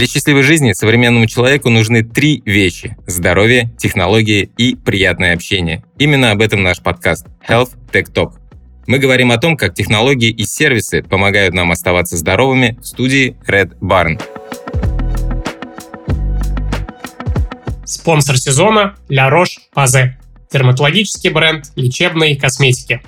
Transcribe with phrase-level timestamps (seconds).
[0.00, 5.84] Для счастливой жизни современному человеку нужны три вещи– здоровье, технологии и приятное общение.
[5.98, 8.32] Именно об этом наш подкаст Health Tech Talk.
[8.86, 13.78] Мы говорим о том, как технологии и сервисы помогают нам оставаться здоровыми в студии Red
[13.80, 14.18] Barn.
[17.84, 20.12] Спонсор сезона– La Roche-Posay.
[20.50, 23.02] Дерматологический бренд лечебной косметики.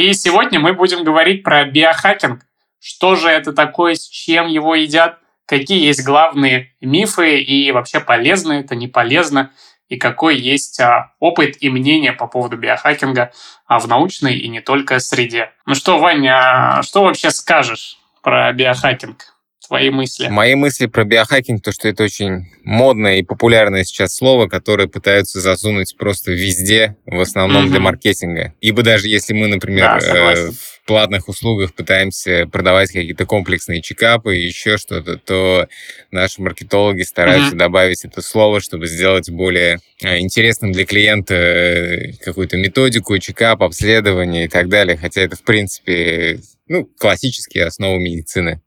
[0.00, 2.40] И сегодня мы будем говорить про биохакинг.
[2.78, 8.54] Что же это такое, с чем его едят, какие есть главные мифы и вообще полезно
[8.54, 9.50] это, не полезно,
[9.90, 13.32] и какой есть а, опыт и мнение по поводу биохакинга
[13.66, 15.52] а, в научной и не только среде.
[15.66, 19.34] Ну что, Ваня, а что вообще скажешь про биохакинг?
[19.70, 20.26] Твои мысли?
[20.26, 25.40] Мои мысли про биохакинг, то, что это очень модное и популярное сейчас слово, которое пытаются
[25.40, 27.70] засунуть просто везде, в основном mm-hmm.
[27.70, 28.54] для маркетинга.
[28.60, 34.36] Ибо даже если мы, например, да, э, в платных услугах пытаемся продавать какие-то комплексные чекапы
[34.36, 35.68] и еще что-то, то
[36.10, 37.58] наши маркетологи стараются mm-hmm.
[37.58, 44.46] добавить это слово, чтобы сделать более э, интересным для клиента э, какую-то методику, чекап, обследование
[44.46, 44.96] и так далее.
[44.96, 48.60] Хотя это, в принципе, ну, классические основы медицины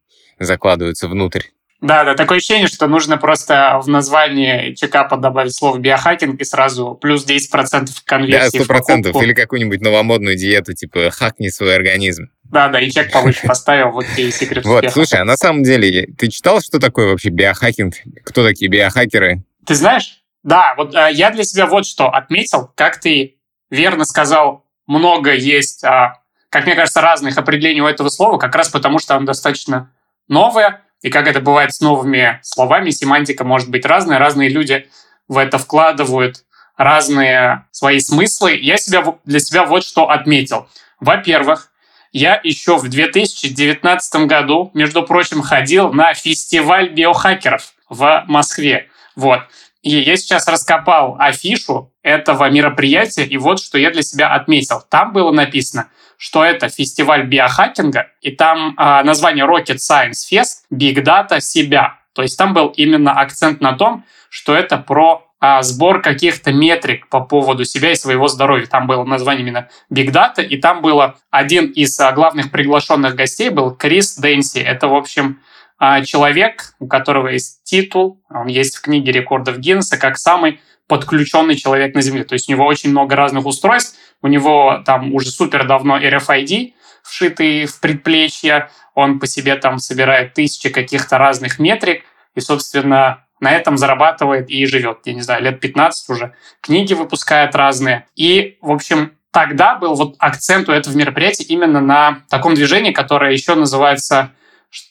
[0.45, 1.43] закладываются внутрь.
[1.83, 6.95] Да, да, такое ощущение, что нужно просто в названии чекапа добавить слово биохакинг и сразу
[6.95, 8.57] плюс 10% конверсии.
[8.57, 9.21] Да, 100%.
[9.21, 12.29] Или какую-нибудь новомодную диету, типа хакни свой организм.
[12.45, 15.63] Да, да, и чек повыше поставил, вот тебе и секрет Вот, слушай, а на самом
[15.63, 17.95] деле, ты читал, что такое вообще биохакинг?
[18.23, 19.43] Кто такие биохакеры?
[19.65, 23.35] Ты знаешь, да, вот э, я для себя вот что отметил, как ты
[23.69, 26.13] верно сказал, много есть, э,
[26.49, 29.91] как мне кажется, разных определений у этого слова, как раз потому, что оно достаточно
[30.27, 34.87] новое, и как это бывает с новыми словами, семантика может быть разная, разные люди
[35.27, 36.43] в это вкладывают
[36.77, 38.57] разные свои смыслы.
[38.59, 40.67] Я себя, для себя вот что отметил.
[40.99, 41.71] Во-первых,
[42.11, 48.87] я еще в 2019 году, между прочим, ходил на фестиваль биохакеров в Москве.
[49.15, 49.41] Вот.
[49.81, 54.81] И я сейчас раскопал афишу этого мероприятия, и вот что я для себя отметил.
[54.89, 55.89] Там было написано,
[56.23, 61.99] что это фестиваль биохакинга, и там э, название Rocket Science Fest Big Data себя.
[62.13, 67.09] То есть там был именно акцент на том, что это про а, сбор каких-то метрик
[67.09, 68.67] по поводу себя и своего здоровья.
[68.67, 73.49] Там было название именно Big Data, и там было один из а, главных приглашенных гостей
[73.49, 74.59] был Крис Дэнси.
[74.59, 75.41] Это, в общем,
[75.77, 81.55] а, человек, у которого есть титул, он есть в книге рекордов Гиннесса, как самый подключенный
[81.55, 82.23] человек на Земле.
[82.23, 86.73] То есть у него очень много разных устройств, у него там уже супер давно RFID,
[87.03, 92.03] вшитый в предплечье, он по себе там собирает тысячи каких-то разных метрик,
[92.35, 96.33] и, собственно, на этом зарабатывает и живет, я не знаю, лет 15 уже.
[96.61, 98.07] Книги выпускает разные.
[98.15, 103.33] И, в общем, тогда был вот акцент у этого мероприятия именно на таком движении, которое
[103.33, 104.31] еще называется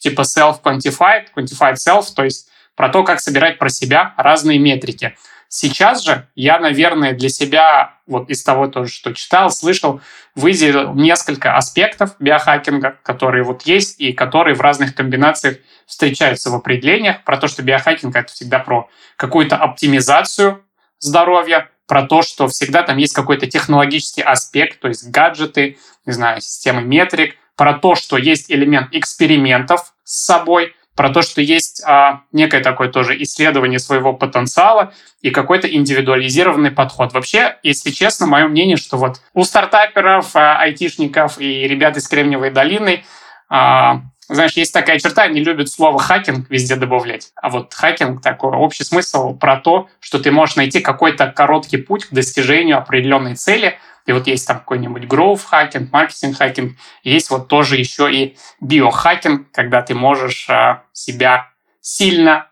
[0.01, 5.17] типа self-quantified, quantified self, то есть про то, как собирать про себя разные метрики.
[5.55, 10.01] Сейчас же я, наверное, для себя, вот из того тоже, что читал, слышал,
[10.35, 17.23] выделил несколько аспектов биохакинга, которые вот есть и которые в разных комбинациях встречаются в определениях.
[17.25, 20.65] Про то, что биохакинг— это всегда про какую-то оптимизацию
[20.99, 25.77] здоровья, про то, что всегда там есть какой-то технологический аспект, то есть гаджеты,
[26.07, 31.41] не знаю, системы метрик, про то, что есть элемент экспериментов с собой, про то, что
[31.41, 37.13] есть а, некое такое тоже исследование своего потенциала и какой-то индивидуализированный подход.
[37.13, 42.51] Вообще, если честно, мое мнение, что вот у стартаперов, а, айтишников и ребят из Кремниевой
[42.51, 43.05] долины
[43.49, 47.33] а, знаешь, есть такая черта, они любят слово hacking везде добавлять.
[47.37, 52.07] А вот hacking такой общий смысл про то, что ты можешь найти какой-то короткий путь
[52.07, 57.49] к достижению определенной цели, и вот есть там какой-нибудь growth hacking, маркетинг hacking, есть вот
[57.49, 62.49] тоже еще и биохакинг, когда ты можешь а, себя сильно,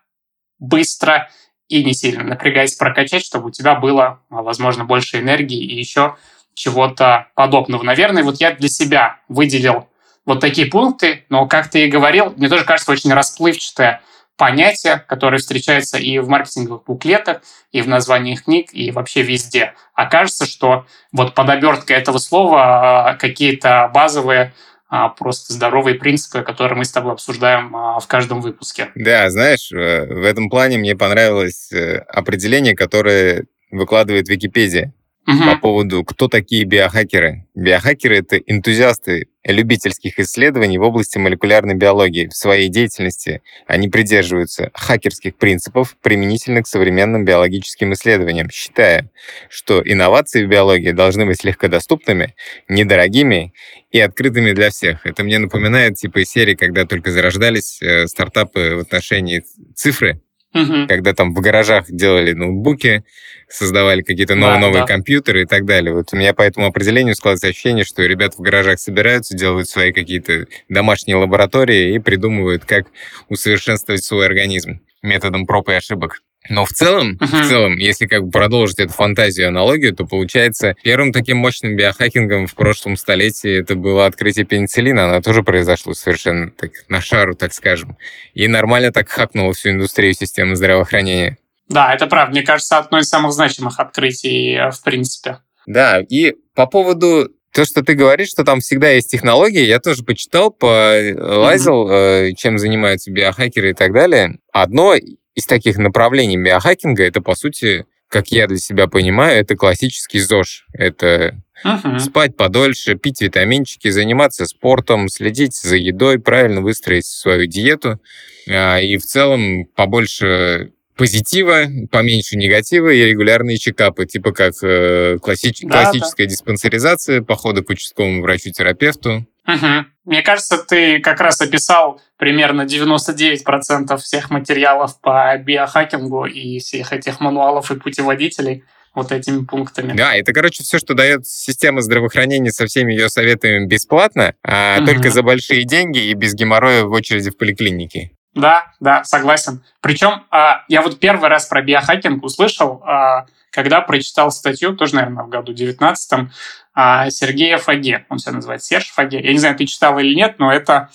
[0.59, 1.29] быстро
[1.67, 6.15] и не сильно напрягаясь прокачать, чтобы у тебя было, а, возможно, больше энергии и еще
[6.53, 7.83] чего-то подобного.
[7.83, 9.87] Наверное, вот я для себя выделил
[10.25, 14.01] вот такие пункты, но, как ты и говорил, мне тоже кажется очень расплывчатое
[14.41, 19.75] понятие, которое встречается и в маркетинговых буклетах, и в названиях книг, и вообще везде.
[19.93, 24.51] Окажется, что вот под оберткой этого слова а, какие-то базовые
[24.89, 28.89] а, просто здоровые принципы, которые мы с тобой обсуждаем а, в каждом выпуске.
[28.95, 34.91] Да, знаешь, э, в этом плане мне понравилось э, определение, которое выкладывает Википедия
[35.27, 35.51] угу.
[35.51, 37.45] по поводу, кто такие биохакеры.
[37.53, 42.27] Биохакеры— это энтузиасты любительских исследований в области молекулярной биологии.
[42.27, 49.09] В своей деятельности они придерживаются хакерских принципов, применительных к современным биологическим исследованиям, считая,
[49.49, 52.35] что инновации в биологии должны быть легкодоступными,
[52.67, 53.53] недорогими
[53.91, 55.05] и открытыми для всех.
[55.05, 59.43] Это мне напоминает типа серии, когда только зарождались э, стартапы в отношении
[59.75, 60.21] цифры,
[60.53, 60.87] Угу.
[60.87, 63.03] Когда там в гаражах делали ноутбуки,
[63.47, 64.87] создавали какие-то новые, да, новые да.
[64.87, 65.93] компьютеры и так далее.
[65.93, 69.93] Вот у меня по этому определению складывается ощущение, что ребята в гаражах собираются, делают свои
[69.93, 72.87] какие-то домашние лаборатории и придумывают, как
[73.29, 76.21] усовершенствовать свой организм методом проб и ошибок.
[76.51, 77.43] Но в целом, uh-huh.
[77.43, 82.45] в целом, если как бы продолжить эту фантазию аналогию, то получается первым таким мощным биохакингом
[82.45, 85.05] в прошлом столетии это было открытие пенициллина.
[85.05, 87.97] Оно тоже произошло совершенно так на шару, так скажем.
[88.33, 91.37] И нормально так хакнуло всю индустрию системы здравоохранения.
[91.69, 92.31] Да, это правда.
[92.31, 95.37] Мне кажется, одно из самых значимых открытий э, в принципе.
[95.67, 100.03] Да, и по поводу то, что ты говоришь, что там всегда есть технологии, я тоже
[100.03, 102.33] почитал, полазил, mm-hmm.
[102.35, 104.37] чем занимаются биохакеры и так далее.
[104.51, 104.95] Одно
[105.35, 110.65] из таких направлений биохакинга это, по сути, как я для себя понимаю, это классический ЗОЖ.
[110.73, 111.99] Это uh-huh.
[111.99, 118.01] спать подольше, пить витаминчики, заниматься спортом, следить за едой, правильно выстроить свою диету.
[118.49, 125.61] А, и в целом побольше позитива, поменьше негатива и регулярные чекапы, типа как э, классич...
[125.61, 126.29] да, классическая да.
[126.29, 129.25] диспансеризация, походы к участковому врачу-терапевту.
[129.47, 129.85] Угу.
[130.05, 137.19] Мне кажется, ты как раз описал примерно 99% всех материалов по биохакингу и всех этих
[137.19, 139.93] мануалов и путеводителей вот этими пунктами.
[139.93, 144.87] Да, это, короче, все, что дает система здравоохранения со всеми ее советами бесплатно, а угу.
[144.87, 148.11] только за большие деньги и без геморроя в очереди в поликлинике.
[148.33, 149.63] Да, да, согласен.
[149.81, 155.25] Причем а, я вот первый раз про биохакинг услышал, а, когда прочитал статью, тоже, наверное,
[155.25, 156.29] в году 19
[156.73, 158.05] а, Сергея Фаге.
[158.09, 159.19] Он себя называет Серж Фаге.
[159.21, 160.89] Я не знаю, ты читал или нет, но это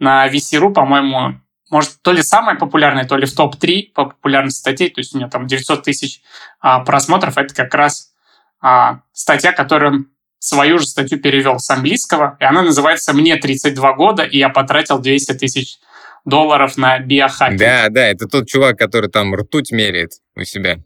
[0.00, 1.40] на VC.ru, по-моему,
[1.70, 5.18] может, то ли самая популярная, то ли в топ-3 по популярности статей, то есть у
[5.18, 6.20] него там 900 тысяч
[6.60, 8.12] а, просмотров, это как раз
[8.60, 10.06] а, статья, которую он
[10.38, 14.98] свою же статью перевел с английского, и она называется «Мне 32 года, и я потратил
[14.98, 15.78] 200 тысяч
[16.24, 17.58] долларов на биохакинг».
[17.58, 20.78] Да, да, это тот чувак, который там ртуть меряет у себя.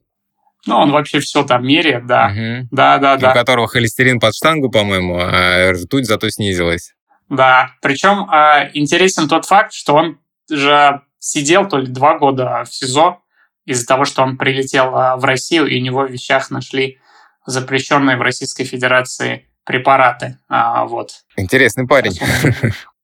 [0.67, 2.33] Ну, он вообще все там меряет, да.
[2.33, 2.69] Угу.
[2.73, 3.31] Да, да, да.
[3.31, 6.95] У которого холестерин под штангу, по-моему, а ртуть зато снизилась.
[7.29, 10.19] Да, причем э, интересен тот факт, что он
[10.51, 13.21] же сидел то ли два года в СИЗО
[13.65, 16.99] из-за того, что он прилетел э, в Россию, и у него в вещах нашли
[17.47, 20.39] запрещенные в Российской Федерации препараты.
[20.49, 21.25] А, вот.
[21.37, 22.19] Интересный парень.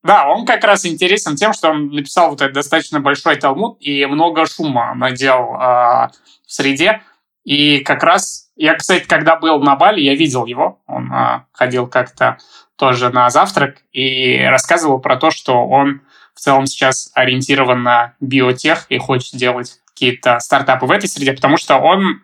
[0.02, 4.04] Да, он как раз интересен тем, что он написал вот этот достаточно большой талмуд и
[4.06, 6.08] много шума надел э,
[6.46, 7.02] в среде.
[7.44, 10.80] И как раз я, кстати, когда был на Бали, я видел его.
[10.86, 12.38] Он э, ходил как-то
[12.76, 16.02] тоже на завтрак и рассказывал про то, что он
[16.34, 21.56] в целом сейчас ориентирован на биотех и хочет делать какие-то стартапы в этой среде, потому
[21.56, 22.22] что он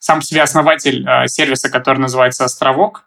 [0.00, 3.04] сам себе основатель э, сервиса, который называется «Островок».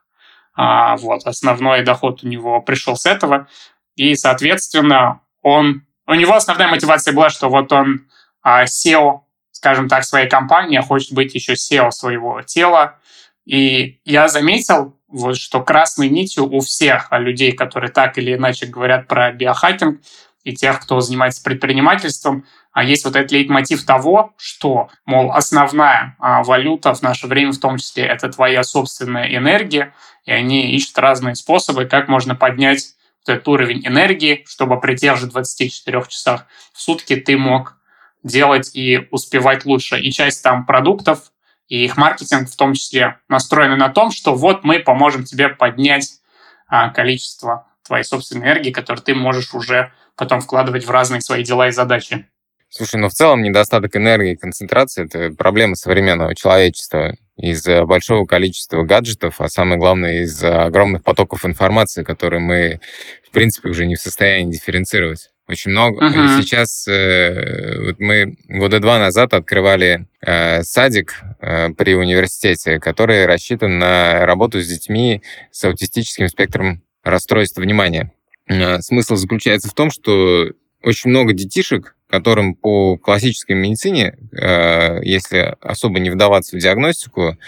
[0.56, 3.48] А, вот, основной доход у него пришел с этого.
[3.96, 5.86] И, соответственно, он...
[6.06, 8.08] У него основная мотивация была, что вот он
[8.42, 9.24] а, SEO
[9.64, 12.98] скажем так, своей компании, а хочет быть еще SEO своего тела.
[13.46, 19.08] И я заметил, вот, что красной нитью у всех людей, которые так или иначе говорят
[19.08, 20.02] про биохакинг,
[20.44, 26.44] и тех, кто занимается предпринимательством, а есть вот этот лейтмотив того, что, мол, основная а,
[26.44, 29.94] валюта в наше время в том числе это твоя собственная энергия,
[30.26, 32.96] и они ищут разные способы, как можно поднять
[33.28, 37.78] этот уровень энергии, чтобы при тех же 24 часах в сутки ты мог
[38.24, 40.00] делать и успевать лучше.
[40.00, 41.32] И часть там продуктов
[41.68, 46.20] и их маркетинг в том числе настроены на том, что вот мы поможем тебе поднять
[46.68, 51.68] а, количество твоей собственной энергии, которую ты можешь уже потом вкладывать в разные свои дела
[51.68, 52.28] и задачи.
[52.76, 58.82] Слушай, ну в целом недостаток энергии и концентрации– это проблема современного человечества из-за большого количества
[58.82, 62.80] гаджетов, а самое главное, из-за огромных потоков информации, которые мы,
[63.28, 65.30] в принципе, уже не в состоянии дифференцировать.
[65.48, 66.04] Очень много.
[66.04, 66.42] Uh-huh.
[66.42, 73.78] Сейчас э, вот мы года два назад открывали э, садик э, при университете, который рассчитан
[73.78, 78.12] на работу с детьми с аутистическим спектром расстройства внимания.
[78.48, 80.48] Э, смысл заключается в том, что
[80.82, 87.40] очень много детишек, которым по классической медицине, э, если особо не вдаваться в диагностику,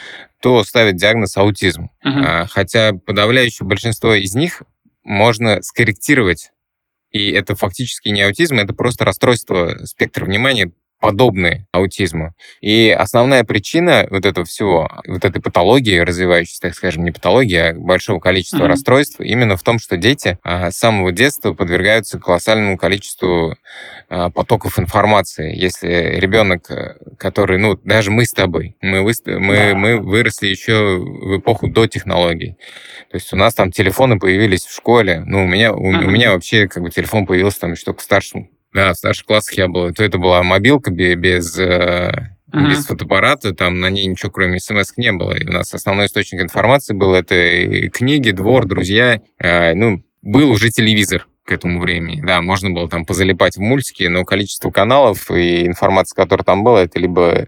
[0.41, 1.91] то ставят диагноз аутизм.
[2.03, 2.47] Uh-huh.
[2.49, 4.63] Хотя подавляющее большинство из них
[5.03, 6.51] можно скорректировать
[7.11, 12.33] и это фактически не аутизм, это просто расстройство спектра внимания подобные аутизму.
[12.61, 17.73] И основная причина вот этого всего, вот этой патологии, развивающейся, так скажем, не патологии, а
[17.73, 18.67] большого количества mm-hmm.
[18.67, 23.55] расстройств, именно в том, что дети а, с самого детства подвергаются колоссальному количеству
[24.09, 25.55] а, потоков информации.
[25.55, 29.75] Если ребенок, э, который, ну, даже мы с тобой, мы, мы, да.
[29.75, 32.57] мы выросли еще в эпоху до технологий.
[33.11, 35.23] То есть у нас там телефоны появились в школе.
[35.25, 36.03] Ну, у меня, у, mm-hmm.
[36.03, 39.25] у меня вообще как бы телефон появился там еще только в старшем да, в старших
[39.25, 39.91] классах я был.
[39.93, 42.27] То это была мобилка без, uh-huh.
[42.51, 45.31] без фотоаппарата, там на ней ничего кроме смс не было.
[45.31, 49.21] И у нас основной источник информации был это книги, двор, друзья.
[49.39, 52.21] Э, ну, был уже телевизор к этому времени.
[52.21, 56.83] Да, можно было там позалипать в мультики, но количество каналов и информации, которая там была,
[56.83, 57.47] это либо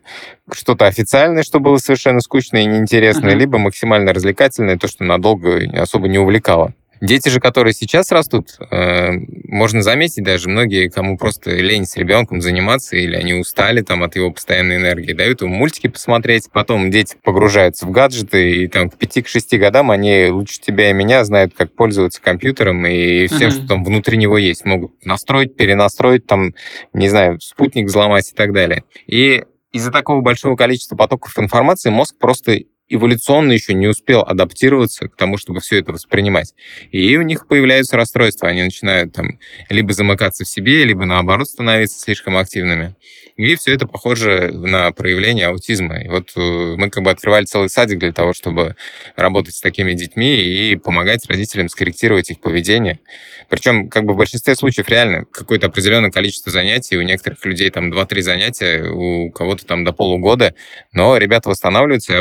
[0.53, 3.39] что-то официальное, что было совершенно скучное и неинтересное, uh-huh.
[3.39, 6.73] либо максимально развлекательное, то, что надолго особо не увлекало.
[7.01, 9.11] Дети же, которые сейчас растут, э,
[9.47, 14.15] можно заметить даже, многие, кому просто лень с ребенком заниматься, или они устали там от
[14.15, 18.95] его постоянной энергии, дают ему мультики посмотреть, потом дети погружаются в гаджеты, и там к
[18.95, 23.51] 5-6 годам они лучше тебя и меня знают, как пользоваться компьютером и всем, mm-hmm.
[23.51, 24.65] что там внутри него есть.
[24.65, 26.53] Могут настроить, перенастроить, там,
[26.93, 28.83] не знаю, спутник взломать и так далее.
[29.05, 35.15] И из-за такого большого количества потоков информации мозг просто эволюционно еще не успел адаптироваться к
[35.15, 36.53] тому, чтобы все это воспринимать.
[36.91, 38.49] И у них появляются расстройства.
[38.49, 39.39] Они начинают там
[39.69, 42.95] либо замыкаться в себе, либо наоборот становиться слишком активными.
[43.37, 46.01] И все это похоже на проявление аутизма.
[46.01, 48.75] И вот э, мы как бы открывали целый садик для того, чтобы
[49.15, 52.99] работать с такими детьми и помогать родителям скорректировать их поведение.
[53.47, 57.93] Причем как бы в большинстве случаев реально какое-то определенное количество занятий, у некоторых людей там
[57.93, 60.55] 2-3 занятия, у кого-то там до полугода,
[60.91, 62.19] но ребята восстанавливаются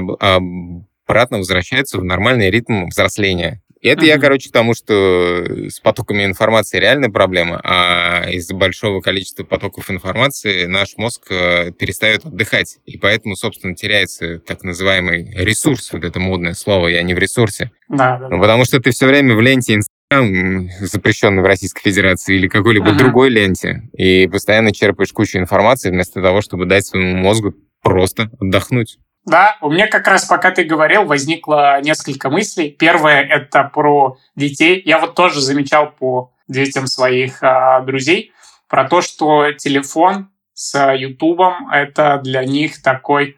[1.07, 3.63] обратно возвращаются в нормальный ритм взросления.
[3.83, 4.09] Это uh-huh.
[4.09, 9.91] я, короче, к тому, что с потоками информации реальная проблема, а из-за большого количества потоков
[9.91, 12.79] информации наш мозг э, перестает отдыхать.
[12.87, 17.71] И поэтому, собственно, теряется так называемый ресурс, вот это модное слово, я не в ресурсе.
[17.89, 22.37] Да, да, ну, потому что ты все время в ленте Инстаграм, запрещенный в Российской Федерации,
[22.37, 22.99] или какой-либо uh-huh.
[22.99, 28.99] другой ленте, и постоянно черпаешь кучу информации вместо того, чтобы дать своему мозгу просто отдохнуть.
[29.27, 32.71] Да, у меня как раз пока ты говорил, возникло несколько мыслей.
[32.71, 34.81] Первое— это про детей.
[34.85, 38.33] Я вот тоже замечал по детям своих а, друзей
[38.69, 43.37] про то, что телефон с Ютубом— это для них такой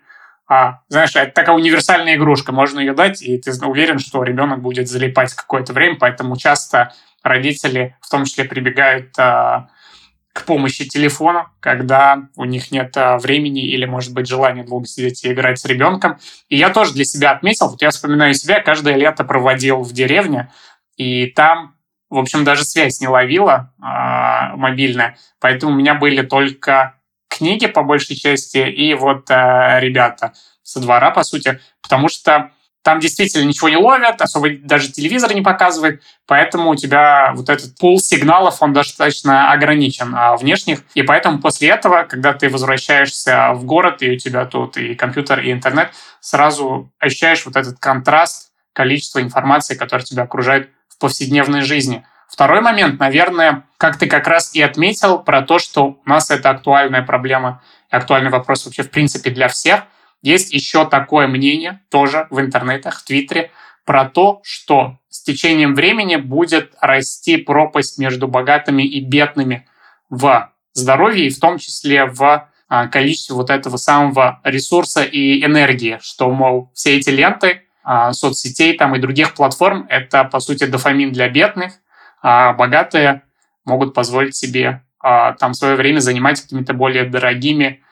[0.50, 4.88] а, знаешь, это такая универсальная игрушка, можно ее дать, и ты уверен, что ребенок будет
[4.88, 9.68] залипать какое-то время, поэтому часто родители в том числе прибегают а,
[10.38, 15.25] к помощи телефона, когда у них нет а, времени или, может быть, желания долго сидеть
[15.25, 16.18] и играть с ребенком.
[16.49, 20.52] И я тоже для себя отметил, вот я вспоминаю себя, каждое лето проводил в деревне,
[20.97, 21.75] и там,
[22.09, 26.95] в общем, даже связь не ловила э, мобильная, поэтому у меня были только
[27.28, 32.52] книги по большей части и вот э, ребята со двора, по сути, потому что
[32.88, 37.76] там действительно ничего не ловят, особо даже телевизор не показывает, поэтому у тебя вот этот
[37.76, 40.78] пул сигналов, он достаточно ограничен а, внешних.
[40.95, 45.40] И поэтому после этого, когда ты возвращаешься в город, и у тебя тут и компьютер,
[45.40, 45.90] и интернет,
[46.21, 52.07] сразу ощущаешь вот этот контраст количества информации, которая тебя окружает в повседневной жизни.
[52.26, 56.49] Второй момент, наверное, как ты как раз и отметил про то, что у нас это
[56.49, 59.83] актуальная проблема, актуальный вопрос вообще в принципе для всех–
[60.22, 63.50] есть еще такое мнение, тоже в интернетах, в Твиттере,
[63.84, 69.66] про то, что с течением времени будет расти пропасть между богатыми и бедными
[70.10, 75.98] в здоровье, и в том числе в а, количестве вот этого самого ресурса и энергии,
[76.02, 81.10] что, мол, все эти ленты а, соцсетей там и других платформ— это, по сути, дофамин
[81.12, 81.72] для бедных,
[82.20, 83.22] а богатые
[83.64, 87.82] могут позволить себе а, там свое время занимать какими-то более дорогими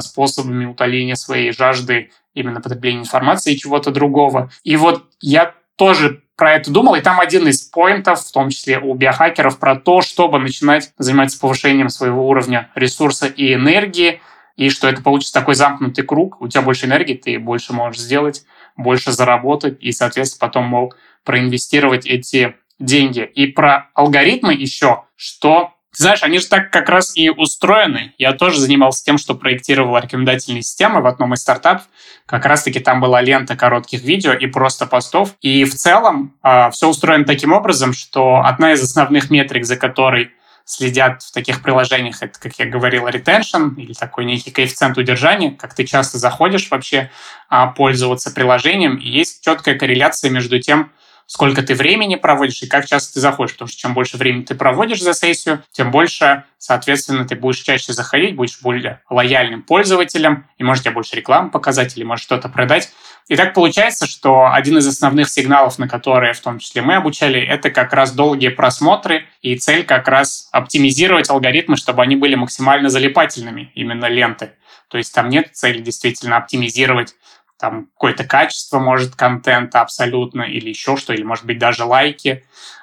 [0.00, 4.50] способами утоления своей жажды именно потребления информации и чего-то другого.
[4.64, 8.78] И вот я тоже про это думал, и там один из поинтов, в том числе
[8.78, 14.20] у биохакеров, про то, чтобы начинать заниматься повышением своего уровня ресурса и энергии,
[14.56, 18.44] и что это получится такой замкнутый круг, у тебя больше энергии, ты больше можешь сделать,
[18.76, 23.20] больше заработать, и, соответственно, потом, мол, проинвестировать эти деньги.
[23.34, 28.14] И про алгоритмы еще, что ты знаешь, они же так как раз и устроены.
[28.16, 31.86] Я тоже занимался тем, что проектировал рекомендательные системы в одном из стартапов.
[32.24, 35.34] Как раз-таки там была лента коротких видео и просто постов.
[35.42, 39.76] И в целом э, а, все устроено таким образом, что одна из основных метрик, за
[39.76, 40.30] которой
[40.64, 45.74] следят в таких приложениях, это, как я говорил, retention или такой некий коэффициент удержания, как
[45.74, 47.10] ты часто заходишь вообще
[47.50, 50.90] а, пользоваться приложением, и есть четкая корреляция между тем,
[51.26, 53.54] сколько ты времени проводишь и как часто ты заходишь.
[53.54, 57.92] Потому что чем больше времени ты проводишь за сессию, тем больше, соответственно, ты будешь чаще
[57.92, 62.90] заходить, будешь более лояльным пользователем, и может тебе больше рекламы показать или может что-то продать.
[63.28, 67.40] И так получается, что один из основных сигналов, на которые в том числе мы обучали,
[67.40, 72.88] это как раз долгие просмотры, и цель как раз оптимизировать алгоритмы, чтобы они были максимально
[72.88, 74.52] залипательными, именно ленты.
[74.88, 77.14] То есть там нет цели действительно оптимизировать
[77.62, 82.42] там какое-то качество, может, контента абсолютно, или еще что, или, может быть, даже лайки.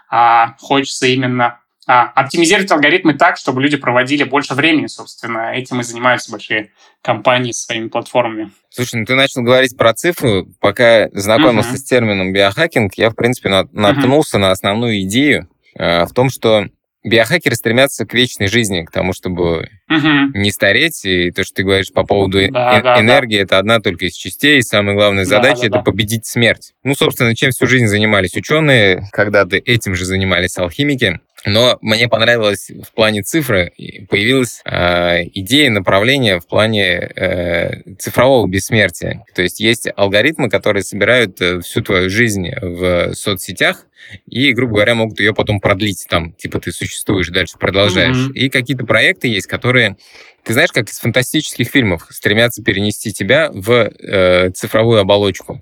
[0.10, 5.52] А, хочется именно а, оптимизировать алгоритмы так, чтобы люди проводили больше времени, собственно.
[5.52, 6.72] Этим и занимаются большие
[7.02, 8.52] компании своими платформами.
[8.70, 10.48] Слушай, ну ты начал говорить про цифру.
[10.62, 11.78] Пока знакомился uh-huh.
[11.78, 14.42] с термином биохакинг, я, в принципе, наткнулся uh-huh.
[14.42, 16.68] на основную идею э, в том, что
[17.10, 20.32] биохакеры стремятся к вечной жизни, к тому, чтобы угу.
[20.34, 21.04] не стареть.
[21.04, 23.44] И то, что ты говоришь по поводу да, э- да, энергии, да.
[23.44, 24.60] это одна только из частей.
[24.60, 25.82] И самая главная задача да, это да.
[25.82, 26.74] победить смерть.
[26.84, 31.20] Ну, собственно, чем всю жизнь занимались ученые, когда-то этим же занимались алхимики.
[31.46, 33.72] Но мне понравилось в плане цифры,
[34.10, 39.24] появилась э, идея направления в плане э, цифрового бессмертия.
[39.34, 43.86] То есть есть алгоритмы, которые собирают э, всю твою жизнь в соцсетях
[44.27, 46.05] и, грубо говоря, могут ее потом продлить.
[46.10, 48.17] Там, типа, ты существуешь, дальше продолжаешь.
[48.17, 48.34] Mm-hmm.
[48.34, 49.98] И какие-то проекты есть, которые,
[50.43, 55.62] ты знаешь, как из фантастических фильмов, стремятся перенести тебя в э, цифровую оболочку.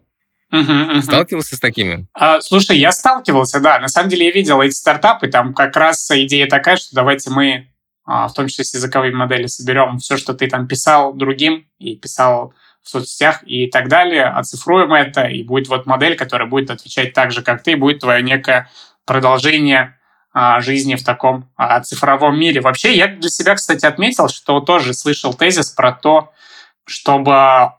[0.53, 1.01] Uh-huh.
[1.01, 2.07] Сталкивался с такими?
[2.13, 3.79] А, слушай, я сталкивался, да.
[3.79, 7.69] На самом деле я видел эти стартапы, там как раз идея такая, что давайте мы,
[8.05, 11.97] а, в том числе с языковыми модели, соберем все, что ты там писал другим и
[11.97, 17.13] писал в соцсетях и так далее, оцифруем это, и будет вот модель, которая будет отвечать
[17.13, 18.69] так же, как ты, будет твое некое
[19.05, 19.97] продолжение
[20.31, 22.61] а, жизни в таком а, цифровом мире.
[22.61, 26.31] Вообще, я для себя, кстати, отметил, что тоже слышал тезис про то,
[26.85, 27.73] чтобы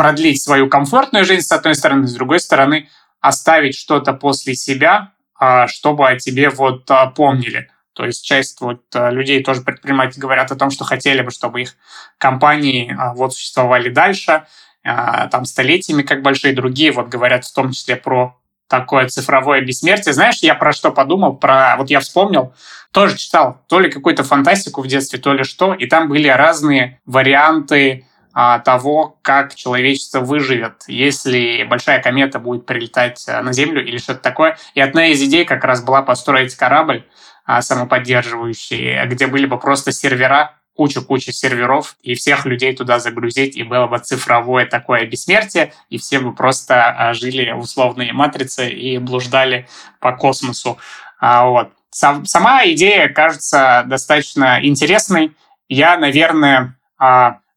[0.00, 2.88] продлить свою комфортную жизнь, с одной стороны, с другой стороны,
[3.20, 7.68] оставить что-то после себя, а, чтобы о тебе вот а, помнили.
[7.92, 11.60] То есть часть вот а, людей, тоже предприниматели, говорят о том, что хотели бы, чтобы
[11.60, 11.76] их
[12.16, 14.46] компании вот существовали дальше,
[14.82, 20.14] там столетиями, как большие другие, вот говорят в том числе про такое цифровое бессмертие.
[20.14, 21.36] Знаешь, я про что подумал?
[21.36, 22.54] Про, вот я вспомнил,
[22.90, 27.02] тоже читал то ли какую-то фантастику в детстве, то ли что, и там были разные
[27.04, 34.20] варианты того, как человечество выживет, если большая комета будет прилетать а, на Землю или что-то
[34.20, 34.56] такое.
[34.74, 37.04] И одна из идей как раз была построить корабль
[37.44, 43.64] а, самоподдерживающий, где были бы просто сервера, куча-куча серверов, и всех людей туда загрузить, и
[43.64, 49.68] было бы цифровое такое бессмертие, и все бы просто жили в условной матрице и блуждали
[49.98, 50.78] по космосу.
[51.20, 51.72] Вот.
[51.90, 55.36] Сама идея кажется достаточно интересной.
[55.68, 56.76] Я, наверное,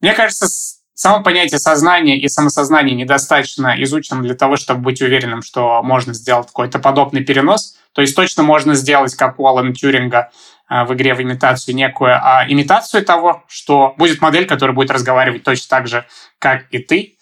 [0.04, 0.48] мне кажется,
[0.92, 6.48] само понятие сознания и самосознания недостаточно изучено для того, чтобы быть уверенным, что можно сделать
[6.48, 7.78] какой-то подобный перенос.
[7.94, 10.30] То есть точно можно сделать, как у Алана Тюринга
[10.68, 15.42] э, в игре в имитацию некую а имитацию того, что будет модель, которая будет разговаривать
[15.42, 16.04] точно так же,
[16.38, 17.16] как и ты.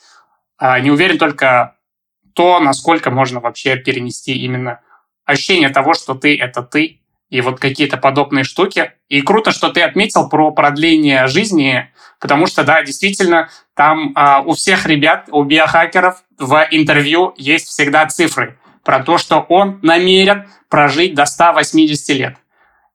[0.58, 1.76] А не уверен только
[2.34, 4.80] то, насколько можно вообще перенести именно
[5.24, 7.01] ощущение того, что ты— это ты,
[7.32, 8.92] и вот какие-то подобные штуки.
[9.08, 11.90] И круто, что ты отметил про продление жизни,
[12.20, 18.04] потому что, да, действительно, там а, у всех ребят, у биохакеров в интервью есть всегда
[18.04, 22.36] цифры про то, что он намерен прожить до 180 лет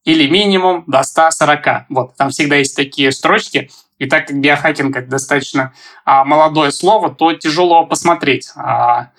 [0.04, 1.88] или минимум до 140.
[1.89, 3.71] Вот, там всегда есть такие строчки.
[3.97, 5.73] И так как биохакинг это достаточно
[6.06, 9.10] а, молодое слово, то тяжело посмотреть, а,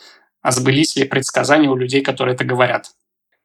[0.43, 2.93] а сбылись ли предсказания у людей, которые это говорят.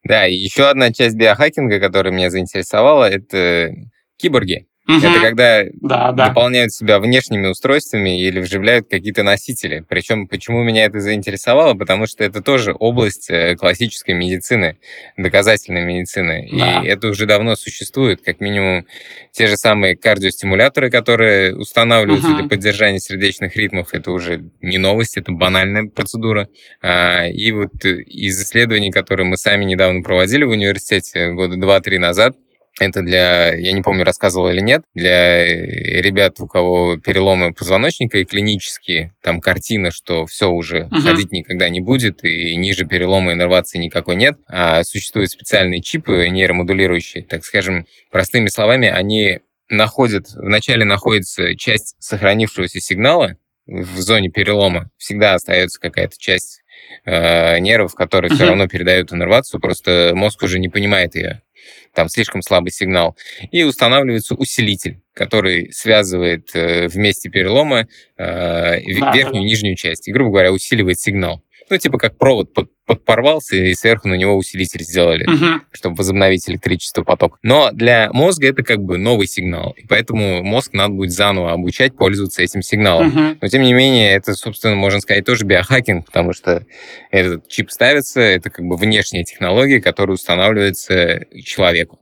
[0.06, 3.72] Да, еще одна часть биохакинга, которая меня заинтересовала, это
[4.18, 4.68] киборги.
[4.86, 4.98] Угу.
[4.98, 6.28] Это когда да, да.
[6.28, 9.86] дополняют себя внешними устройствами или вживляют какие-то носители.
[9.88, 11.74] Причем, почему меня это заинтересовало?
[11.74, 14.78] Потому что это тоже область э, классической медицины,
[15.16, 16.50] доказательной медицины.
[16.52, 16.82] Да.
[16.82, 18.22] И это уже давно существует.
[18.26, 18.86] Как минимум,
[19.32, 22.40] те же самые кардиостимуляторы, которые устанавливаются угу.
[22.40, 26.50] для поддержания сердечных ритмов, это уже не новость, это банальная процедура.
[26.82, 32.36] А, и вот из исследований, которые мы сами недавно проводили в университете года два-три назад,
[32.80, 38.18] это для, я не помню, рассказывал или нет, для э, ребят, у кого переломы позвоночника
[38.18, 41.02] и клинические, там картина, что все уже uh-huh.
[41.02, 44.38] ходить никогда не будет, и ниже перелома иннервации никакой нет.
[44.48, 52.80] А существуют специальные чипы нейромодулирующие, так скажем, простыми словами, они находят, вначале находится часть сохранившегося
[52.80, 56.62] сигнала в зоне перелома, всегда остается какая-то часть
[57.06, 58.36] э, нервов, которые uh-huh.
[58.36, 61.44] все равно передают иннервацию, просто мозг уже не понимает ее
[61.94, 63.16] там слишком слабый сигнал,
[63.52, 70.12] и устанавливается усилитель, который связывает э, в месте перелома э, верхнюю и нижнюю часть, и,
[70.12, 71.44] грубо говоря, усиливает сигнал.
[71.70, 75.64] Ну, типа как провод под, подпорвался, и сверху на него усилитель сделали, Мгм.
[75.72, 77.40] чтобы возобновить электричество поток.
[77.42, 81.96] Но для мозга это как бы новый сигнал, и поэтому мозг надо будет заново обучать
[81.96, 83.08] пользоваться этим сигналом.
[83.08, 83.38] Мгм.
[83.42, 86.66] Но, тем не менее, это, собственно, можно сказать, тоже биохакинг, потому что
[87.12, 92.00] этот чип ставится, это как бы внешняя технология, которая устанавливается человеку.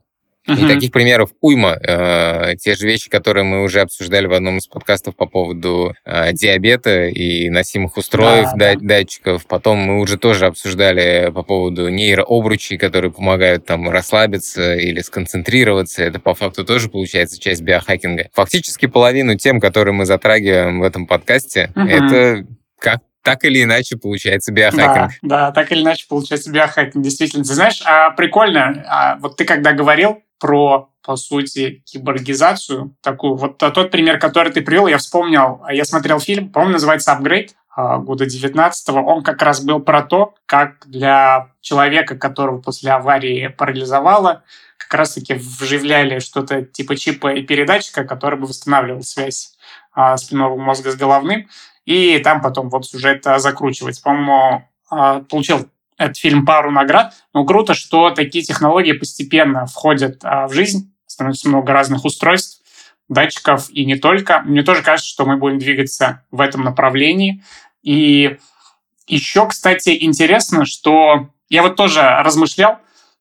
[0.48, 0.68] И Мгм.
[0.68, 1.76] таких примеров уйма.
[1.80, 6.32] Э, Те же вещи, которые мы уже обсуждали в одном из подкастов по поводу э,
[6.32, 9.46] диабета и носимых устройств, Да, да- датчиков.
[9.46, 16.02] Потом мы уже тоже обсуждали по поводу нейрообручей, которые помогают там расслабиться или сконцентрироваться.
[16.02, 18.28] Это по факту тоже получается часть биохакинга.
[18.32, 21.86] Фактически половину тем, которые мы затрагиваем в этом подкасте, Мгм.
[21.88, 22.46] это
[22.80, 25.12] как так или иначе получается Да, биохакинг.
[25.22, 27.44] да, так или иначе получается биохакинг, действительно.
[27.44, 32.96] Ты знаешь, а, прикольно, а, вот ты когда говорил про, по сути, киборгизацию.
[33.00, 37.12] Такую, вот а, тот пример, который ты привел, я вспомнил, я смотрел фильм, по-моему, называется
[37.12, 42.90] «Апгрейд», а, года 19 он как раз был про то, как для человека, которого после
[42.90, 44.42] аварии парализовало,
[44.78, 49.54] как раз-таки вживляли что-то типа чипа и передатчика, который бы восстанавливал связь
[49.92, 51.48] а, спинного мозга с головным,
[51.84, 54.02] и там потом вот сюжет а, закручивается.
[54.02, 55.68] По-моему, а, получил
[56.02, 57.14] этот фильм пару наград.
[57.32, 62.62] Но круто, что такие технологии постепенно входят а, в жизнь, становится много разных устройств,
[63.08, 64.40] датчиков и не только.
[64.44, 67.42] Мне тоже кажется, что мы будем двигаться в этом направлении.
[67.82, 68.38] И
[69.06, 72.78] еще, кстати, интересно, что я вот тоже размышлял,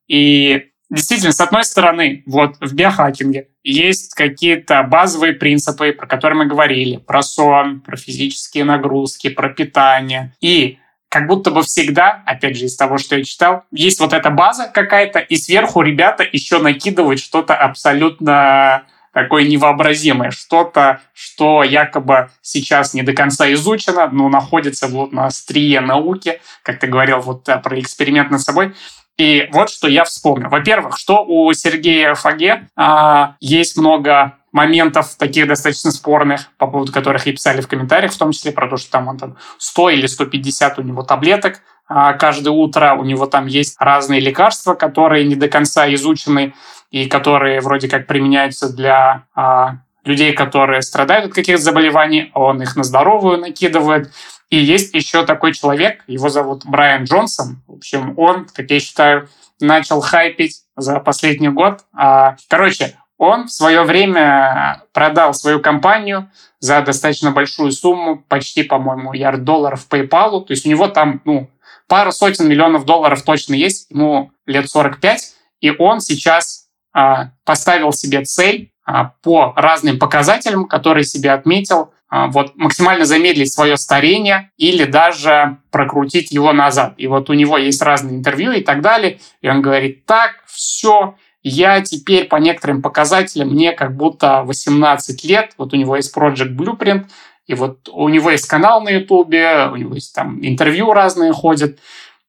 [0.08, 6.46] и действительно, с одной стороны, вот в биохакинге есть какие-то базовые принципы, про которые мы
[6.46, 10.34] говорили, про сон, про физические нагрузки, про питание.
[10.42, 10.78] И
[11.12, 14.72] как будто бы всегда, опять же, из того, что я читал, есть вот эта база
[14.74, 23.04] какая-то, и сверху ребята еще накидывают что-то абсолютно такое невообразимое, что-то, что якобы сейчас не
[23.04, 27.78] до конца изучено, но находится вот на острие науки, как ты говорил вот э, про
[27.78, 28.74] эксперимент над собой.
[29.18, 30.48] И вот что я вспомнил.
[30.48, 37.28] Во-первых, что у Сергея Фаге а, есть много моментов таких достаточно спорных, по поводу которых
[37.28, 40.08] и писали в комментариях, в том числе про то, что там он там 100 или
[40.08, 41.62] 150 у него таблеток
[41.94, 46.54] а, каждое утро, у него там есть разные лекарства, которые не до конца изучены
[46.90, 52.78] и которые вроде как применяются для а, людей, которые страдают от каких-то заболеваний, он их
[52.78, 54.10] на здоровую накидывает.
[54.50, 57.62] И есть еще такой человек, его зовут Брайан Джонсон.
[57.68, 59.28] В общем, он, как я считаю,
[59.60, 61.82] начал хайпить за последний год.
[61.94, 69.14] А, Короче, он в свое время продал свою компанию за достаточно большую сумму, почти, по-моему,
[69.14, 70.44] ярд долларов PayPal.
[70.44, 71.48] То есть у него там, ну,
[71.88, 78.24] пара сотен миллионов долларов точно есть, ему лет 45, и он сейчас а, поставил себе
[78.24, 84.86] цель а, по разным показателям, которые себе отметил, а, вот максимально замедлить свое старение или
[84.86, 86.96] даже прокрутить его назад.
[86.98, 91.14] И вот у него есть разные интервью и так далее, и он говорит, так, все,
[91.44, 96.56] я теперь по некоторым показателям, мне как будто 18 лет, вот у него есть Project
[96.56, 97.06] Blueprint,
[97.48, 101.80] и вот у него есть канал на Ютубе, у него есть там интервью разные ходят,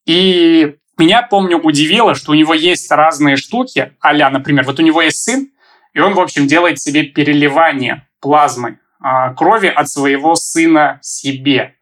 [0.07, 5.03] и меня, помню, удивило, что у него есть разные штуки, а например, вот у него
[5.03, 5.51] есть сын,
[5.92, 11.75] и он, в общем, делает себе переливание плазмы а, крови от своего сына себе,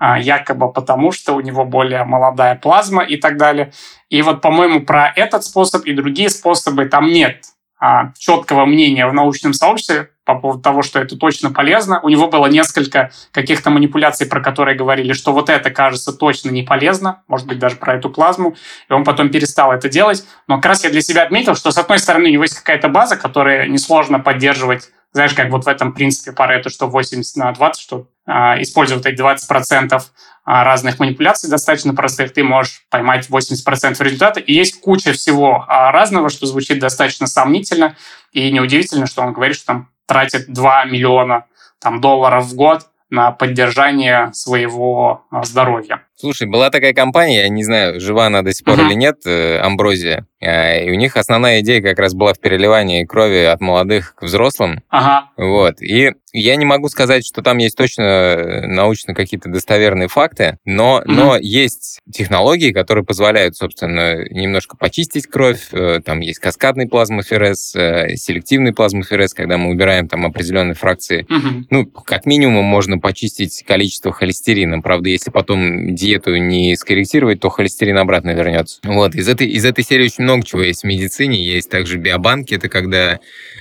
[0.00, 3.72] якобы потому, что у него более молодая плазма и так далее.
[4.08, 7.44] И вот, по-моему, про этот способ и другие способы там нет
[7.80, 12.00] а, четкого мнения в научном сообществе по поводу того, что это точно полезно.
[12.02, 16.62] У него было несколько каких-то манипуляций, про которые говорили, что вот это, кажется, точно не
[16.62, 18.56] полезно, может быть, даже про эту плазму,
[18.88, 20.24] и он потом перестал это делать.
[20.48, 22.88] Но как раз я для себя отметил, что, с одной стороны, у него есть какая-то
[22.88, 27.80] база, которую несложно поддерживать, знаешь, как вот в этом принципе Парето, что 80 на 20,
[27.80, 30.02] что а, использовать эти 20%
[30.44, 34.40] разных манипуляций достаточно простых, ты можешь поймать 80% результата.
[34.40, 37.96] И есть куча всего а, разного, что звучит достаточно сомнительно.
[38.32, 41.46] И неудивительно, что он говорит, что там тратит 2 миллиона
[41.78, 46.02] там, долларов в год на поддержание своего а, здоровья.
[46.24, 48.86] Слушай, была такая компания, я не знаю, жива она до сих пор Мгм.
[48.86, 50.26] или нет, э, Амброзия.
[50.40, 54.22] А, И у них основная идея как раз была в переливании крови от молодых к
[54.22, 54.82] взрослым.
[54.88, 55.28] Ага.
[55.36, 55.80] Вот.
[55.82, 61.02] И я не могу сказать, что там есть точно э, научно какие-то достоверные факты, но,
[61.04, 61.14] Мгм.
[61.14, 65.68] но есть технологии, которые позволяют, собственно, немножко почистить кровь.
[65.72, 71.66] Э, Там есть каскадный плазмоферез, э, селективный плазмоферез, когда мы убираем там определенные фракции Мгм.
[71.70, 74.80] ну, как минимум можно почистить количество холестерина.
[74.82, 78.80] Правда, если потом диету не скорректировать, то холестерин обратно вернется.
[78.84, 81.42] Вот, из этой, из этой серии очень много чего есть в медицине.
[81.42, 83.18] Есть также биобанки, это когда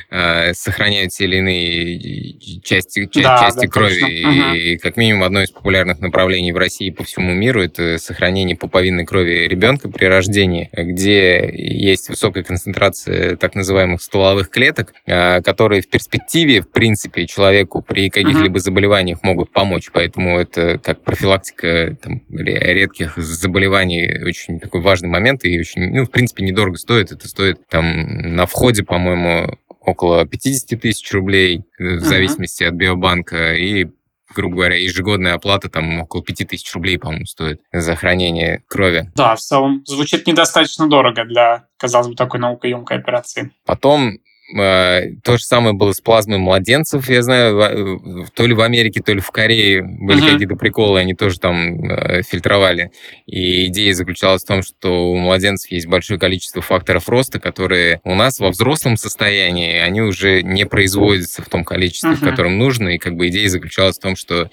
[0.09, 3.99] э, сохраняют те или иные части, да, части да, крови.
[3.99, 4.53] Точно.
[4.55, 8.55] И, как минимум одно из популярных направлений в России и по всему миру это сохранение
[8.55, 15.81] пуповинной крови ребенка при рождении, где есть высокая концентрация так называемых стволовых клеток, э, которые
[15.81, 19.89] в перспективе, в принципе, человеку при каких-либо заболеваниях могут помочь.
[19.91, 26.12] Поэтому это как профилактика там, редких заболеваний очень такой важный момент и очень, ну, в
[26.12, 27.12] принципе, недорого стоит.
[27.12, 32.67] Это стоит там на входе, по-моему, около 50 тысяч рублей, э, в зависимости uh-huh.
[32.67, 33.88] от биобанка, и
[34.34, 39.12] грубо говоря, ежегодная оплата там около 5000 рублей, по-моему, стоит за хранение крови.
[39.15, 43.52] Да, в целом звучит недостаточно дорого для, казалось бы, такой наукоемкой операции.
[43.65, 44.17] Потом
[44.53, 49.19] то же самое было с плазмой младенцев, я знаю, то ли в Америке, то ли
[49.19, 50.31] в Корее были uh-huh.
[50.31, 52.91] какие-то приколы, они тоже там э, фильтровали.
[53.25, 58.15] И идея заключалась в том, что у младенцев есть большое количество факторов роста, которые у
[58.15, 62.15] нас во взрослом состоянии, они уже не производятся в том количестве, uh-huh.
[62.15, 62.89] в котором нужно.
[62.89, 64.49] И как бы идея заключалась в том, что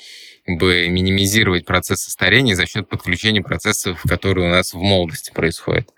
[0.47, 5.89] бы минимизировать процессы старения за счет подключения процессов, которые у нас в молодости происходят.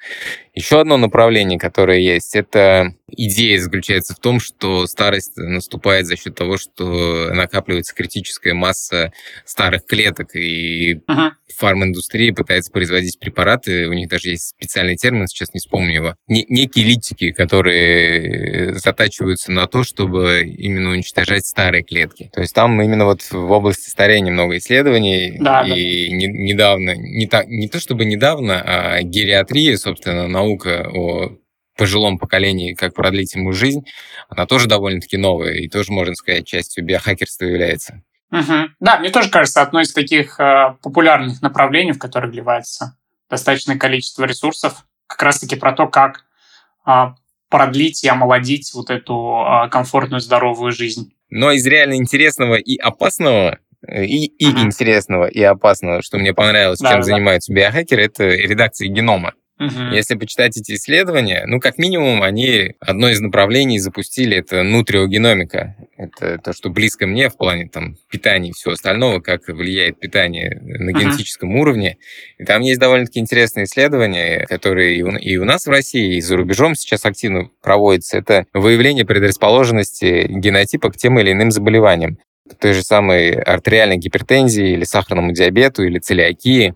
[0.55, 6.35] Еще одно направление, которое есть, это идея заключается в том, что старость наступает за счет
[6.35, 9.13] того, что накапливается критическая масса
[9.45, 11.31] старых клеток, и uh-huh.
[11.57, 16.45] фарминдустрия пытается производить препараты, у них даже есть специальный термин, сейчас не вспомню его, не,
[16.49, 22.31] некие литики, которые затачиваются на то, чтобы именно уничтожать старые клетки.
[22.33, 26.17] То есть там именно вот в области старения много исследований, да, и да.
[26.17, 31.37] Не, недавно, не, та, не то чтобы недавно, а гериатрия, собственно, наука о
[31.77, 33.87] пожилом поколении, как продлить ему жизнь,
[34.29, 38.03] она тоже довольно-таки новая и тоже, можно сказать, частью биохакерства является.
[38.31, 38.71] Угу.
[38.81, 42.97] Да, мне тоже кажется, одно из таких э, популярных направлений, в которое вливается
[43.29, 46.25] достаточное количество ресурсов, как раз-таки про то, как
[46.87, 46.91] э,
[47.51, 51.13] продлить и омолодить вот эту э, комфортную, здоровую жизнь.
[51.29, 56.33] Но из реально интересного и опасного э, и, и uh интересного, и опасного, что мне
[56.33, 57.03] понравилось, да, чем да.
[57.03, 59.35] занимаются биохакеры, это редакция генома.
[59.63, 59.95] Угу.
[59.95, 65.77] Если почитать эти исследования, ну, как минимум, они одно из направлений запустили, это нутриогеномика.
[65.97, 70.61] Это то, что близко мне в плане там, питания и всего остального, как влияет питание
[70.61, 71.01] на угу.
[71.01, 71.99] генетическом уровне.
[72.39, 76.21] И там есть довольно-таки интересные исследования, которые и у, и у нас в России, и
[76.21, 78.19] за рубежом сейчас активно проводятся.
[78.19, 82.19] Это выявление предрасположенности генотипа к тем или иным заболеваниям
[82.61, 86.75] той же самой артериальной гипертензии или сахарному диабету или целиакии.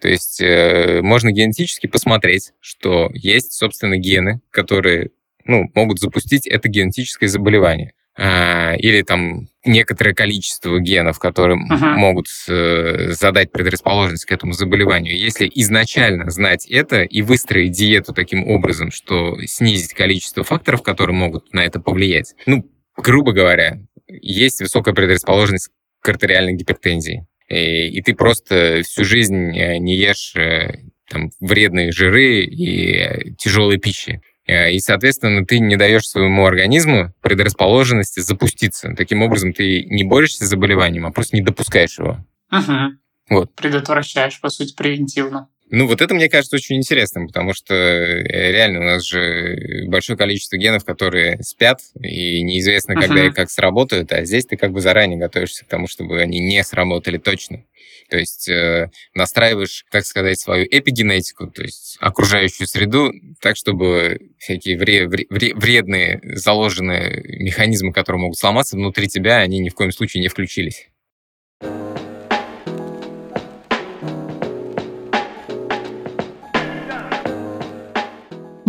[0.00, 5.10] То есть э, можно генетически посмотреть, что есть, собственно, гены, которые
[5.44, 7.92] ну, могут запустить это генетическое заболевание.
[8.18, 11.96] А, или там некоторое количество генов, которые uh-huh.
[11.96, 15.18] могут э, задать предрасположенность к этому заболеванию.
[15.18, 21.52] Если изначально знать это и выстроить диету таким образом, что снизить количество факторов, которые могут
[21.52, 22.66] на это повлиять, ну,
[22.96, 23.78] грубо говоря,
[24.08, 27.26] есть высокая предрасположенность к артериальной гипертензии.
[27.48, 33.78] И, и ты просто всю жизнь э, не ешь э, там, вредные жиры и тяжелой
[33.78, 34.20] пищи.
[34.46, 38.94] Э, и, соответственно, ты не даешь своему организму предрасположенности запуститься.
[38.96, 42.24] Таким образом, ты не борешься с заболеванием, а просто не допускаешь его.
[42.50, 42.96] Угу.
[43.30, 43.54] Вот.
[43.54, 45.48] Предотвращаешь, по сути, превентивно.
[45.68, 50.16] Ну, вот это, мне кажется, очень интересным, потому что э, реально у нас же большое
[50.16, 53.30] количество генов, которые спят, и неизвестно, когда uh-huh.
[53.30, 56.62] и как сработают, а здесь ты как бы заранее готовишься к тому, чтобы они не
[56.62, 57.64] сработали точно.
[58.08, 64.78] То есть э, настраиваешь, так сказать, свою эпигенетику, то есть окружающую среду, так, чтобы всякие
[64.78, 70.20] вре- вре- вредные заложенные механизмы, которые могут сломаться внутри тебя, они ни в коем случае
[70.20, 70.88] не включились.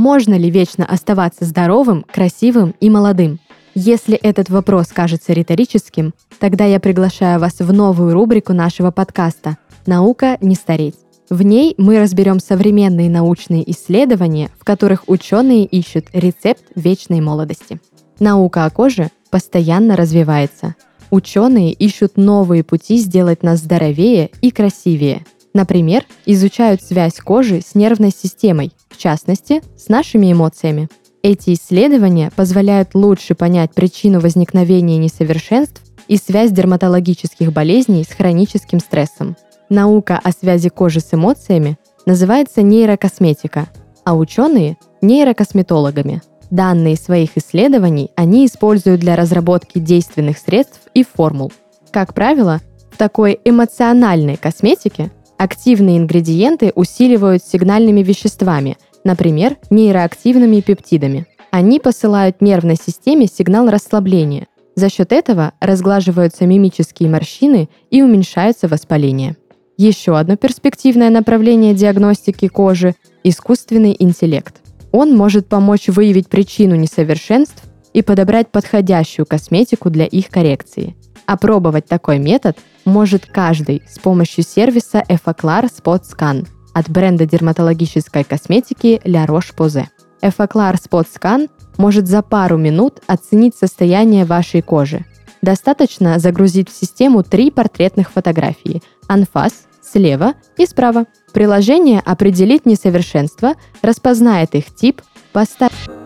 [0.08, 3.42] Можно ли вечно оставаться здоровым, красивым и молодым?
[3.76, 10.38] Если этот вопрос кажется риторическим, тогда я приглашаю вас в новую рубрику нашего подкаста «Наука
[10.40, 10.96] не стареть».
[11.30, 17.82] В ней мы разберем современные научные исследования, в которых ученые ищут рецепт вечной молодости.
[18.18, 20.76] Наука о коже постоянно развивается.
[21.12, 25.26] Ученые ищут новые пути сделать нас здоровее и красивее–
[25.58, 30.88] Например, изучают связь кожи с нервной системой, в частности, с нашими эмоциями.
[31.24, 39.36] Эти исследования позволяют лучше понять причину возникновения несовершенств и связь дерматологических болезней с хроническим стрессом.
[39.68, 43.66] Наука о связи кожи с эмоциями называется нейрокосметика,
[44.06, 46.22] а ученые– нейрокосметологами.
[46.52, 51.52] Данные своих исследований они используют для разработки действенных средств и формул.
[51.90, 61.28] Как правило, в такой эмоциональной косметике Активные ингредиенты усиливают сигнальными веществами, например, нейроактивными пептидами.
[61.52, 64.48] Они посылают нервной системе сигнал расслабления.
[64.76, 69.38] За счет этого разглаживаются мимические морщины и уменьшается воспаление.
[69.78, 74.56] Еще одно перспективное направление диагностики кожи– искусственный интеллект.
[74.92, 80.96] Он может помочь выявить причину несовершенств и подобрать подходящую косметику для их коррекции.
[81.28, 89.02] Опробовать такой метод может каждый с помощью сервиса Effaclar Spot Scan от бренда дерматологической косметики
[89.04, 89.88] La Roche-Posay.
[90.22, 95.06] Effaclar Spot Scan может за пару минут оценить состояние вашей кожи.
[95.42, 101.06] Достаточно загрузить в систему три портретных фотографии– анфас, слева и справа.
[101.34, 105.02] Приложение определит несовершенство, распознает их тип,
[105.34, 105.97] поставит...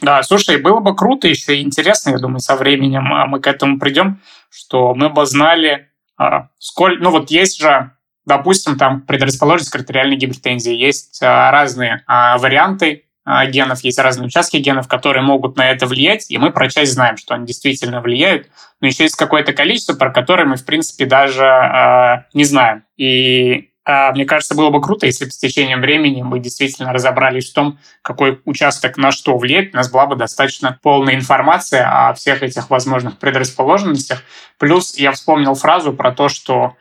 [0.00, 3.46] Да, слушай, было бы круто еще и интересно, я думаю, со временем а мы к
[3.46, 7.00] этому придем, что мы бы знали, а, сколь...
[7.00, 7.92] Ну вот есть же
[8.26, 10.74] Допустим, там предрасположенность к артериальной гипертензии.
[10.74, 13.06] Есть а, разные варианты
[13.48, 17.16] генов, есть разные участки генов, которые могут на это влиять, и мы про часть знаем,
[17.16, 18.48] что они действительно влияют,
[18.80, 22.84] но еще есть какое-то количество, про которое мы, в принципе, даже э, не знаем.
[22.96, 23.69] И
[24.12, 27.78] мне кажется, было бы круто, если бы с течением времени мы действительно разобрались в том,
[28.02, 32.70] какой участок на что влияет, у нас была бы достаточно полная информация о всех этих
[32.70, 34.22] возможных предрасположенностях.
[34.58, 36.76] Плюс я вспомнил фразу про то, что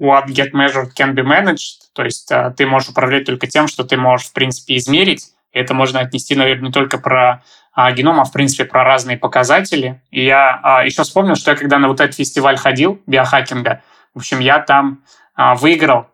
[0.00, 3.84] what get measured can be managed, то есть э, ты можешь управлять только тем, что
[3.84, 5.26] ты можешь, в принципе, измерить.
[5.52, 7.42] Это можно отнести, наверное, не только про
[7.74, 10.00] а, геном, а, в принципе, про разные показатели.
[10.10, 13.82] И я а, еще вспомнил, что я когда на вот этот фестиваль ходил, биохакинга,
[14.14, 15.02] в общем, я там
[15.34, 16.11] а, выиграл а,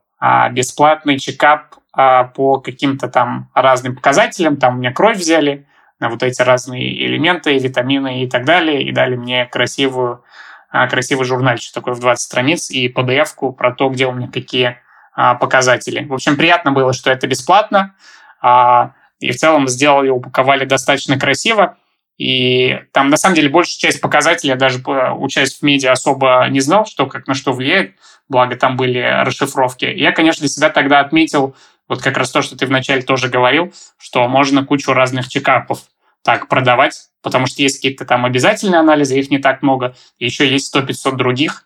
[0.50, 4.56] бесплатный чекап а, по каким-то там разным показателям.
[4.56, 5.66] Там у меня кровь взяли
[6.00, 10.22] на вот эти разные элементы, витамины и так далее, и дали мне красивую
[10.70, 14.76] а, красивый журнальчик такой в 20 страниц и PDF-ку про то, где у меня какие
[15.14, 16.04] а, показатели.
[16.04, 17.94] В общем, приятно было, что это бесплатно.
[18.40, 21.78] А, и в целом сделали, упаковали достаточно красиво.
[22.18, 24.80] И там, на самом деле, большая часть показателей, я даже
[25.16, 27.94] учась в медиа особо не знал, что как на что влияет,
[28.28, 29.84] благо там были расшифровки.
[29.84, 31.56] Я, конечно, для себя тогда отметил
[31.88, 35.80] вот как раз то, что ты вначале тоже говорил, что можно кучу разных чекапов
[36.22, 39.94] так продавать, потому что есть какие-то там обязательные анализы, их не так много.
[40.18, 41.64] Еще есть 100-500 других,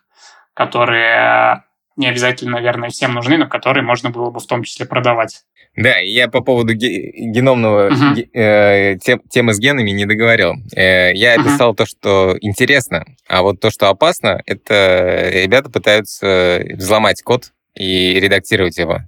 [0.53, 1.63] которые
[1.95, 5.43] не обязательно, наверное, всем нужны, но которые можно было бы в том числе продавать.
[5.75, 8.13] Да, я по поводу геномного uh-huh.
[8.13, 10.53] ге- э, тем, темы с генами не договорил.
[10.75, 11.77] Э, я описал uh-huh.
[11.77, 18.77] то, что интересно, а вот то, что опасно, это ребята пытаются взломать код и редактировать
[18.77, 18.99] его.